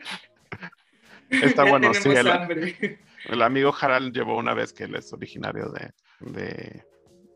Está 1.29 1.63
Ya 1.65 1.69
bueno, 1.71 1.93
sí. 1.93 2.09
el-. 2.09 2.99
El 3.27 3.41
amigo 3.41 3.73
Harald 3.79 4.13
llevó 4.13 4.37
una 4.37 4.53
vez 4.53 4.73
que 4.73 4.85
él 4.85 4.95
es 4.95 5.11
originario 5.13 5.69
de, 5.69 5.91
de, 6.19 6.83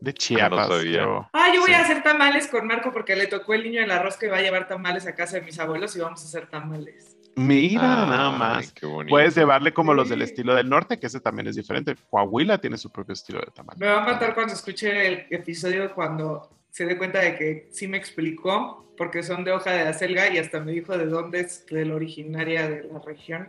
de 0.00 0.14
Chiapas. 0.14 0.68
sabía. 0.68 1.02
yo- 1.02 1.28
Ah, 1.32 1.48
yo 1.54 1.60
voy 1.60 1.68
Sí. 1.70 1.74
a 1.74 1.80
hacer 1.80 2.02
tamales 2.02 2.48
con 2.48 2.66
Marco 2.66 2.92
porque 2.92 3.14
le 3.16 3.26
tocó 3.26 3.54
el 3.54 3.64
niño 3.64 3.86
la 3.86 4.02
rosca 4.02 4.26
y 4.26 4.30
va 4.30 4.38
a 4.38 4.42
llevar 4.42 4.66
tamales 4.68 5.06
a 5.06 5.14
casa 5.14 5.36
de 5.38 5.42
mis 5.42 5.58
abuelos 5.58 5.94
y 5.96 6.00
vamos 6.00 6.22
a 6.22 6.24
hacer 6.26 6.46
tamales. 6.48 7.16
Mira, 7.34 7.80
nada 7.82 8.30
más. 8.30 8.72
qué 8.72 8.84
bonito. 8.84 9.08
Puedes 9.10 9.34
llevarle 9.34 9.72
como 9.72 9.94
los 9.94 10.10
del 10.10 10.20
estilo 10.20 10.54
del 10.54 10.68
norte, 10.68 10.98
que 10.98 11.06
ese 11.06 11.18
también 11.20 11.46
es 11.48 11.56
diferente. 11.56 11.94
Coahuila 12.10 12.58
tiene 12.58 12.76
su 12.76 12.90
propio 12.90 13.14
estilo 13.14 13.40
de 13.40 13.46
tamal. 13.46 13.74
Me 13.78 13.86
va 13.86 14.02
a 14.02 14.06
matar 14.06 14.34
cuando 14.34 14.52
escuche 14.52 15.06
el 15.06 15.26
episodio 15.30 15.94
cuando 15.94 16.50
se 16.70 16.84
dé 16.84 16.98
cuenta 16.98 17.20
de 17.20 17.36
que 17.36 17.68
sí 17.70 17.88
me 17.88 17.96
explicó 17.96 18.92
porque 18.98 19.22
son 19.22 19.44
de 19.44 19.52
hoja 19.52 19.70
de 19.72 19.80
acelga 19.88 20.28
y 20.30 20.36
hasta 20.38 20.60
me 20.60 20.72
dijo 20.72 20.96
de 20.98 21.06
dónde 21.06 21.40
es 21.40 21.64
de 21.66 21.86
la 21.86 21.94
originaria 21.94 22.68
de 22.68 22.82
la 22.84 22.98
región. 22.98 23.48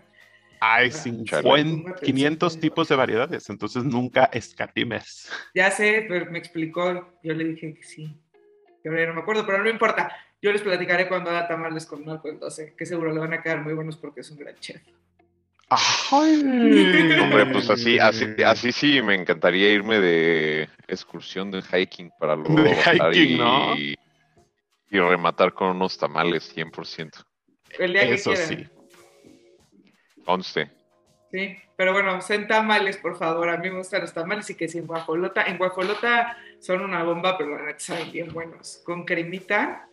Hay 0.59 0.87
Ah, 0.87 0.91
50, 0.91 1.41
chale. 1.41 1.95
500 2.03 2.59
tipos 2.59 2.87
de 2.87 2.95
variedades, 2.95 3.49
entonces 3.49 3.83
nunca 3.83 4.25
escatimes. 4.25 5.29
Ya 5.53 5.69
sé, 5.71 6.05
pero 6.07 6.29
me 6.31 6.39
explicó, 6.39 7.17
yo 7.23 7.33
le 7.33 7.43
dije 7.45 7.73
que 7.73 7.83
sí. 7.83 8.15
Que 8.81 8.89
ahora 8.89 9.01
ya 9.01 9.07
no 9.07 9.13
me 9.15 9.21
acuerdo, 9.21 9.45
pero 9.45 9.63
no 9.63 9.69
importa. 9.69 10.11
Yo 10.41 10.51
les 10.51 10.61
platicaré 10.61 11.07
cuando 11.07 11.29
haga 11.29 11.47
tamales 11.47 11.85
con 11.85 12.03
Marco, 12.03 12.29
entonces, 12.29 12.73
que 12.77 12.85
seguro 12.85 13.13
le 13.13 13.19
van 13.19 13.33
a 13.33 13.41
quedar 13.41 13.61
muy 13.61 13.73
buenos 13.73 13.95
porque 13.97 14.21
es 14.21 14.31
un 14.31 14.37
gran 14.37 14.55
chef. 14.59 14.81
Ay. 15.69 16.41
Hombre, 17.19 17.45
pues 17.47 17.69
así, 17.69 17.97
así, 17.97 18.25
así 18.45 18.71
sí, 18.71 19.01
me 19.01 19.15
encantaría 19.15 19.71
irme 19.71 19.99
de 19.99 20.69
excursión 20.87 21.49
de 21.49 21.61
hiking 21.61 22.11
para 22.19 22.35
luego 22.35 22.61
De 22.61 22.75
hiking, 22.75 23.31
y, 23.31 23.37
¿no? 23.37 23.75
y 23.75 24.99
rematar 24.99 25.53
con 25.53 25.69
unos 25.69 25.97
tamales 25.97 26.55
100%. 26.55 27.25
El 27.79 27.93
día 27.93 28.03
Eso 28.03 28.31
que 28.31 28.37
sí. 28.37 28.67
Conste. 30.25 30.71
Sí, 31.31 31.57
pero 31.75 31.93
bueno, 31.93 32.21
sean 32.21 32.47
tamales, 32.47 32.97
por 32.97 33.17
favor. 33.17 33.49
A 33.49 33.57
mí 33.57 33.69
me 33.71 33.77
gustan 33.77 34.01
los 34.01 34.13
tamales 34.13 34.49
y 34.51 34.55
que 34.55 34.67
si 34.67 34.77
en 34.77 34.85
guajolota, 34.85 35.43
en 35.43 35.57
guajolota 35.57 36.37
son 36.59 36.81
una 36.81 37.03
bomba, 37.03 37.37
pero 37.37 37.57
la 37.57 37.77
saben 37.79 38.11
bien 38.11 38.31
buenos. 38.31 38.81
Con 38.85 39.03
cremita. 39.03 39.89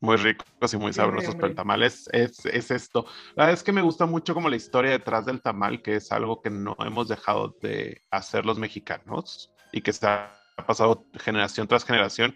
Muy 0.00 0.16
ricos 0.16 0.72
y 0.72 0.76
muy 0.78 0.92
Sí, 0.92 0.96
sabrosos, 0.96 1.34
pero 1.34 1.48
el 1.48 1.54
tamal 1.54 1.82
es, 1.82 2.08
es, 2.12 2.46
es 2.46 2.70
esto. 2.70 3.04
La 3.34 3.44
verdad 3.44 3.58
es 3.58 3.62
que 3.62 3.72
me 3.72 3.82
gusta 3.82 4.06
mucho 4.06 4.32
como 4.32 4.48
la 4.48 4.56
historia 4.56 4.92
detrás 4.92 5.26
del 5.26 5.42
tamal, 5.42 5.82
que 5.82 5.96
es 5.96 6.10
algo 6.12 6.40
que 6.40 6.50
no 6.50 6.76
hemos 6.78 7.08
dejado 7.08 7.54
de 7.60 8.02
hacer 8.10 8.46
los 8.46 8.58
mexicanos 8.58 9.52
y 9.72 9.82
que 9.82 9.92
se 9.92 10.06
ha 10.06 10.32
pasado 10.66 11.04
generación 11.18 11.68
tras 11.68 11.84
generación. 11.84 12.34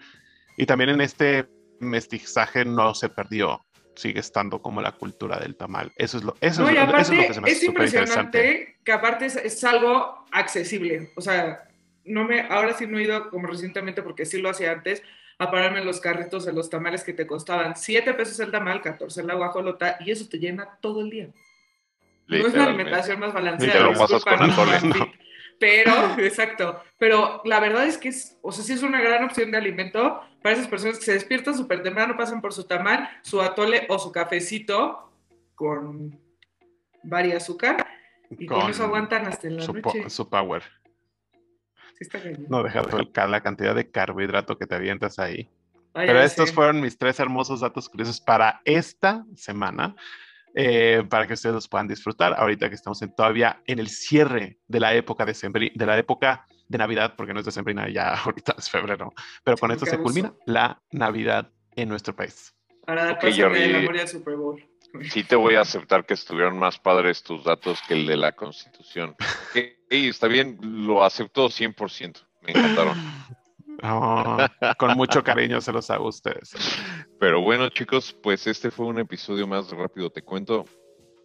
Y 0.58 0.66
también 0.66 0.90
en 0.90 1.00
este 1.00 1.48
mestizaje 1.80 2.64
no 2.64 2.94
se 2.94 3.08
perdió, 3.08 3.64
sigue 3.94 4.20
estando 4.20 4.62
como 4.62 4.80
la 4.80 4.92
cultura 4.92 5.38
del 5.38 5.56
tamal. 5.56 5.92
Eso 5.96 6.18
es 6.18 6.24
lo, 6.24 6.36
eso 6.40 6.62
No, 6.62 6.68
es, 6.68 6.76
eso 6.76 7.12
es 7.12 7.18
lo 7.18 7.26
que 7.26 7.34
se 7.34 7.40
me 7.40 7.46
hace 7.50 7.56
es 7.56 7.62
impresionante 7.64 8.76
que 8.84 8.92
aparte 8.92 9.26
es, 9.26 9.36
es 9.36 9.62
algo 9.64 10.24
accesible. 10.30 11.10
O 11.16 11.20
sea, 11.20 11.68
no 12.04 12.24
me, 12.24 12.42
ahora 12.42 12.74
sí 12.74 12.86
no 12.86 12.98
he 12.98 13.04
ido 13.04 13.30
como 13.30 13.46
recientemente 13.46 14.02
porque 14.02 14.26
sí 14.26 14.40
lo 14.40 14.50
hacía 14.50 14.72
antes, 14.72 15.02
a 15.38 15.50
pararme 15.50 15.80
en 15.80 15.86
los 15.86 16.00
carritos 16.00 16.44
de 16.44 16.52
los 16.52 16.70
tamales 16.70 17.04
que 17.04 17.12
te 17.12 17.26
costaban 17.26 17.76
7 17.76 18.14
pesos 18.14 18.38
el 18.40 18.50
tamal, 18.50 18.80
14 18.80 19.24
la 19.24 19.34
guajolota, 19.34 19.96
y 20.00 20.10
eso 20.10 20.28
te 20.28 20.38
llena 20.38 20.78
todo 20.80 21.00
el 21.00 21.10
día. 21.10 21.28
No 22.28 22.46
es 22.46 22.54
la 22.54 22.64
alimentación 22.64 23.20
más 23.20 23.30
Ni 23.30 23.34
balanceada. 23.34 23.72
te 23.72 23.80
lo 23.80 23.92
pasas 23.98 24.24
con 24.24 24.38
no, 24.38 25.12
Pero, 25.62 26.18
exacto, 26.18 26.82
pero 26.98 27.40
la 27.44 27.60
verdad 27.60 27.86
es 27.86 27.96
que 27.96 28.08
es, 28.08 28.36
o 28.42 28.50
sea, 28.50 28.64
sí 28.64 28.72
es 28.72 28.82
una 28.82 29.00
gran 29.00 29.22
opción 29.22 29.52
de 29.52 29.58
alimento 29.58 30.20
para 30.42 30.56
esas 30.56 30.66
personas 30.66 30.98
que 30.98 31.04
se 31.04 31.12
despiertan 31.12 31.56
súper 31.56 31.84
temprano, 31.84 32.16
pasan 32.16 32.40
por 32.40 32.52
su 32.52 32.64
tamal, 32.64 33.08
su 33.22 33.40
atole 33.40 33.86
o 33.88 33.96
su 33.96 34.10
cafecito 34.10 35.12
con 35.54 36.18
varias 37.04 37.44
azúcar 37.44 37.86
y 38.30 38.44
con, 38.44 38.68
eso 38.68 38.82
aguantan 38.82 39.24
hasta 39.26 39.46
en 39.46 39.58
la 39.58 39.62
su, 39.62 39.72
noche. 39.72 40.10
su 40.10 40.28
power. 40.28 40.64
Sí 41.96 42.00
está. 42.00 42.18
No 42.48 42.64
deja 42.64 42.82
de 42.82 42.96
ver 42.96 43.30
la 43.30 43.40
cantidad 43.40 43.76
de 43.76 43.88
carbohidrato 43.88 44.58
que 44.58 44.66
te 44.66 44.74
avientas 44.74 45.20
ahí. 45.20 45.48
Ay, 45.94 46.08
Pero 46.08 46.22
estos 46.22 46.48
sé. 46.48 46.54
fueron 46.56 46.80
mis 46.80 46.98
tres 46.98 47.20
hermosos 47.20 47.60
datos 47.60 47.88
curiosos 47.88 48.20
para 48.20 48.60
esta 48.64 49.24
semana, 49.36 49.94
eh, 50.54 51.02
para 51.08 51.26
que 51.26 51.34
ustedes 51.34 51.54
los 51.54 51.68
puedan 51.68 51.88
disfrutar. 51.88 52.34
Ahorita 52.38 52.68
que 52.68 52.74
estamos 52.74 53.00
en- 53.02 53.14
todavía 53.14 53.62
en 53.66 53.78
el 53.78 53.88
cierre 53.88 54.58
de 54.68 54.80
la 54.80 54.94
época 54.94 55.24
de, 55.24 55.32
sembri- 55.32 55.72
de 55.74 55.86
la 55.86 55.96
época 55.98 56.46
de 56.68 56.78
Navidad, 56.78 57.14
porque 57.16 57.32
no 57.34 57.40
es 57.40 57.46
decembrina, 57.46 57.88
ya 57.88 58.14
ahorita 58.24 58.54
es 58.58 58.70
febrero, 58.70 59.12
pero 59.44 59.56
con 59.56 59.70
esto 59.70 59.86
se 59.86 59.98
culmina 59.98 60.32
la 60.46 60.80
Navidad 60.90 61.50
en 61.76 61.88
nuestro 61.88 62.14
país. 62.14 62.54
Para 62.86 63.04
dar 63.04 63.14
Ok, 63.14 63.20
paso 63.22 63.42
Jordi. 63.42 63.60
del 63.60 63.76
amor 63.76 63.96
y 63.96 64.00
al 64.00 64.08
Super 64.08 64.36
Bowl. 64.36 64.68
Sí 65.10 65.24
te 65.24 65.36
voy 65.36 65.54
a 65.54 65.60
aceptar 65.62 66.04
que 66.04 66.12
estuvieron 66.14 66.58
más 66.58 66.78
padres 66.78 67.22
tus 67.22 67.44
datos 67.44 67.80
que 67.88 67.94
el 67.94 68.06
de 68.06 68.16
la 68.16 68.32
Constitución. 68.32 69.10
Ok, 69.10 69.56
está 69.88 70.26
bien, 70.26 70.58
lo 70.60 71.02
acepto 71.02 71.46
100%. 71.48 72.26
Me 72.42 72.50
encantaron. 72.52 72.96
Oh, 73.84 74.36
con 74.78 74.92
mucho 74.96 75.24
cariño 75.24 75.60
se 75.60 75.72
los 75.72 75.90
hago 75.90 76.04
a 76.04 76.08
ustedes. 76.10 76.52
Pero 77.22 77.40
bueno, 77.40 77.68
chicos, 77.68 78.12
pues 78.20 78.48
este 78.48 78.72
fue 78.72 78.86
un 78.86 78.98
episodio 78.98 79.46
más 79.46 79.70
Rápido 79.70 80.10
Te 80.10 80.22
Cuento. 80.22 80.64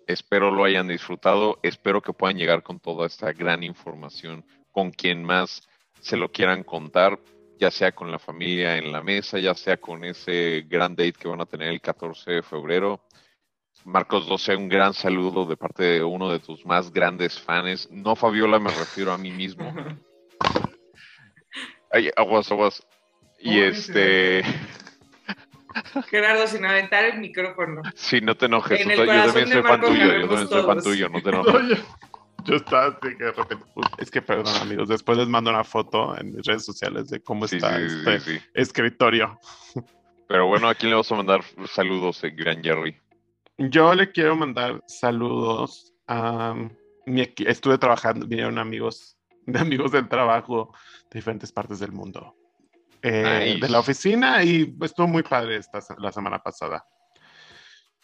Espero 0.05 0.51
lo 0.51 0.63
hayan 0.63 0.87
disfrutado. 0.87 1.57
Espero 1.63 2.03
que 2.03 2.13
puedan 2.13 2.37
llegar 2.37 2.61
con 2.61 2.79
toda 2.79 3.07
esta 3.07 3.33
gran 3.33 3.63
información 3.63 4.45
con 4.71 4.91
quien 4.91 5.23
más 5.23 5.67
se 5.99 6.15
lo 6.15 6.31
quieran 6.31 6.63
contar, 6.63 7.19
ya 7.59 7.71
sea 7.71 7.93
con 7.93 8.11
la 8.11 8.19
familia 8.19 8.77
en 8.77 8.91
la 8.91 9.01
mesa, 9.01 9.39
ya 9.39 9.55
sea 9.55 9.77
con 9.77 10.03
ese 10.03 10.67
gran 10.69 10.95
date 10.95 11.13
que 11.13 11.29
van 11.29 11.41
a 11.41 11.47
tener 11.47 11.69
el 11.69 11.81
14 11.81 12.31
de 12.31 12.43
febrero. 12.43 13.01
Marcos 13.83 14.27
12, 14.27 14.55
un 14.55 14.69
gran 14.69 14.93
saludo 14.93 15.47
de 15.47 15.57
parte 15.57 15.83
de 15.83 16.03
uno 16.03 16.31
de 16.31 16.37
tus 16.37 16.63
más 16.63 16.93
grandes 16.93 17.39
fans. 17.39 17.89
No 17.89 18.15
Fabiola, 18.15 18.59
me 18.59 18.69
refiero 18.69 19.13
a 19.13 19.17
mí 19.17 19.31
mismo. 19.31 19.73
Ay, 21.91 22.11
aguas, 22.15 22.51
aguas. 22.51 22.85
Y 23.39 23.61
este, 23.61 24.43
Gerardo, 26.09 26.47
sin 26.47 26.65
aventar 26.65 27.05
el 27.05 27.19
micrófono. 27.19 27.81
sí, 27.95 28.21
no 28.21 28.35
te 28.35 28.45
enojes. 28.47 28.81
En 28.81 28.91
el 28.91 28.97
yo 28.97 29.05
también 29.05 29.45
de 29.49 29.53
soy 29.53 29.61
fan 29.61 29.63
Marco 29.63 29.87
tuyo, 29.87 30.13
yo 30.19 30.27
también 30.27 30.47
soy 30.47 30.63
fan 30.63 30.81
tuyo, 30.83 31.09
no 31.09 31.21
te 31.21 31.29
enojes. 31.31 31.79
Yo 32.45 32.55
estaba 32.55 32.85
así 32.87 32.97
que 33.17 33.23
de 33.25 33.31
repente, 33.31 33.65
pues, 33.73 33.87
es 33.97 34.09
que 34.11 34.21
perdón 34.21 34.55
amigos, 34.61 34.87
después 34.87 35.17
les 35.17 35.27
mando 35.27 35.49
una 35.49 35.63
foto 35.65 36.17
en 36.17 36.33
mis 36.33 36.45
redes 36.45 36.63
sociales 36.63 37.09
de 37.09 37.19
cómo 37.21 37.45
Sí, 37.47 37.57
está 37.57 37.77
sí, 37.77 37.83
este 37.85 38.19
sí, 38.21 38.37
sí. 38.37 38.45
escritorio. 38.53 39.37
Pero 40.29 40.47
bueno, 40.47 40.69
¿a 40.69 40.75
quién 40.75 40.91
le 40.91 40.95
vas 40.97 41.11
a 41.11 41.15
mandar 41.15 41.41
saludos, 41.69 42.23
eh, 42.23 42.31
Gran 42.31 42.63
Jerry? 42.63 42.97
Yo 43.57 43.93
le 43.95 44.11
quiero 44.11 44.35
mandar 44.35 44.81
saludos 44.87 45.93
a 46.07 46.53
mi 47.05 47.33
estuve 47.39 47.77
trabajando, 47.77 48.25
vinieron 48.27 48.57
amigos 48.59 49.17
de 49.45 49.59
amigos 49.59 49.91
del 49.91 50.07
trabajo 50.07 50.73
de 51.09 51.19
diferentes 51.19 51.51
partes 51.51 51.79
del 51.79 51.91
mundo. 51.91 52.35
Eh, 53.01 53.53
Nice. 53.53 53.65
de 53.65 53.69
la 53.71 53.79
oficina 53.79 54.43
y 54.43 54.75
estuvo 54.81 55.07
muy 55.07 55.23
padre 55.23 55.57
esta 55.57 55.79
la 55.99 56.11
semana 56.11 56.39
pasada. 56.39 56.85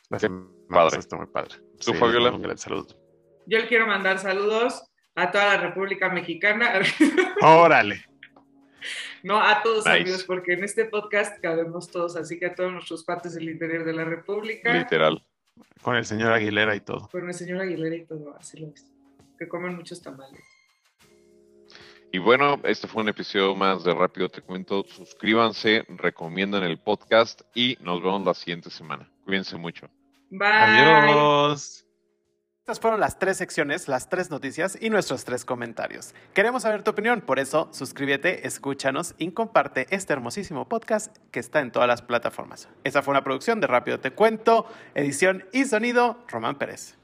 La 0.10 0.20
semana 0.20 0.46
padre. 0.70 0.84
pasada 0.86 1.00
estuvo 1.00 1.20
muy 1.22 1.30
padre. 1.32 1.56
¿Tú, 1.84 1.92
les 1.92 2.00
Fabiola? 2.00 2.24
mando 2.26 2.38
Un 2.38 2.44
gran 2.44 2.58
saludo. 2.58 2.88
Yo 3.46 3.60
le 3.60 3.68
quiero 3.68 3.88
mandar 3.88 4.20
saludos 4.20 4.84
a 5.16 5.32
toda 5.32 5.46
la 5.56 5.58
República 5.58 6.10
Mexicana, 6.10 6.74
Órale. 7.42 8.06
no 9.24 9.40
a 9.42 9.62
todos 9.62 9.86
Nice. 9.86 9.98
amigos, 10.02 10.24
porque 10.24 10.54
en 10.54 10.64
este 10.64 10.86
podcast 10.86 11.40
cabemos 11.42 11.90
todos, 11.92 12.16
así 12.16 12.40
que 12.40 12.48
a 12.48 12.56
todos 12.56 12.72
nuestros 12.72 13.04
patos 13.04 13.34
del 13.36 13.50
interior 13.50 13.84
de 13.86 13.94
la 13.94 14.06
República, 14.06 14.74
Literal. 14.74 15.24
Con 15.82 15.96
el 15.96 16.06
señor 16.06 16.32
Aguilera 16.34 16.76
y 16.76 16.80
todo. 16.80 17.08
con 17.10 17.28
el 17.28 17.34
señor 17.34 17.62
Aguilera 17.62 17.96
y 17.96 18.06
todo, 18.06 18.36
así 18.38 18.58
lo 18.60 18.68
es, 18.70 18.92
que 19.38 19.48
comen 19.48 19.76
muchos 19.76 20.02
tamales. 20.02 20.44
Y 22.14 22.20
bueno, 22.20 22.60
este 22.64 22.88
fue 22.88 23.02
un 23.02 23.10
episodio 23.10 23.56
más 23.56 23.84
de 23.84 23.92
Rápido 23.92 24.30
Te 24.30 24.40
Cuento. 24.40 24.86
Suscríbanse, 24.88 25.84
recomiendan 25.90 26.62
el 26.62 26.78
podcast 26.78 27.42
y 27.56 27.76
nos 27.82 28.04
vemos 28.04 28.24
la 28.24 28.36
siguiente 28.36 28.70
semana. 28.70 29.10
Cuídense 29.26 29.58
mucho. 29.58 29.90
Bye. 30.30 30.48
Adiós. 30.48 31.88
Estas 32.60 32.80
fueron 32.80 33.00
las 33.00 33.18
tres 33.18 33.38
secciones, 33.38 33.88
las 33.88 34.10
tres 34.10 34.30
noticias 34.30 34.78
y 34.80 34.92
nuestros 34.92 35.26
tres 35.26 35.44
comentarios. 35.44 36.14
Queremos 36.36 36.62
saber 36.62 36.84
tu 36.84 36.92
opinión, 36.92 37.22
por 37.22 37.40
eso 37.40 37.70
suscríbete, 37.72 38.46
escúchanos 38.46 39.16
y 39.18 39.32
comparte 39.32 39.88
este 39.90 40.14
hermosísimo 40.14 40.70
podcast 40.70 41.18
que 41.32 41.40
está 41.40 41.62
en 41.62 41.72
todas 41.72 41.88
las 41.88 42.04
plataformas. 42.04 42.70
Esa 42.84 43.02
fue 43.02 43.14
una 43.14 43.24
producción 43.24 43.60
de 43.60 43.66
Rápido 43.66 44.00
Te 44.00 44.12
Cuento, 44.12 44.68
edición 44.94 45.46
y 45.52 45.66
sonido, 45.66 46.24
Román 46.28 46.60
Pérez. 46.60 46.96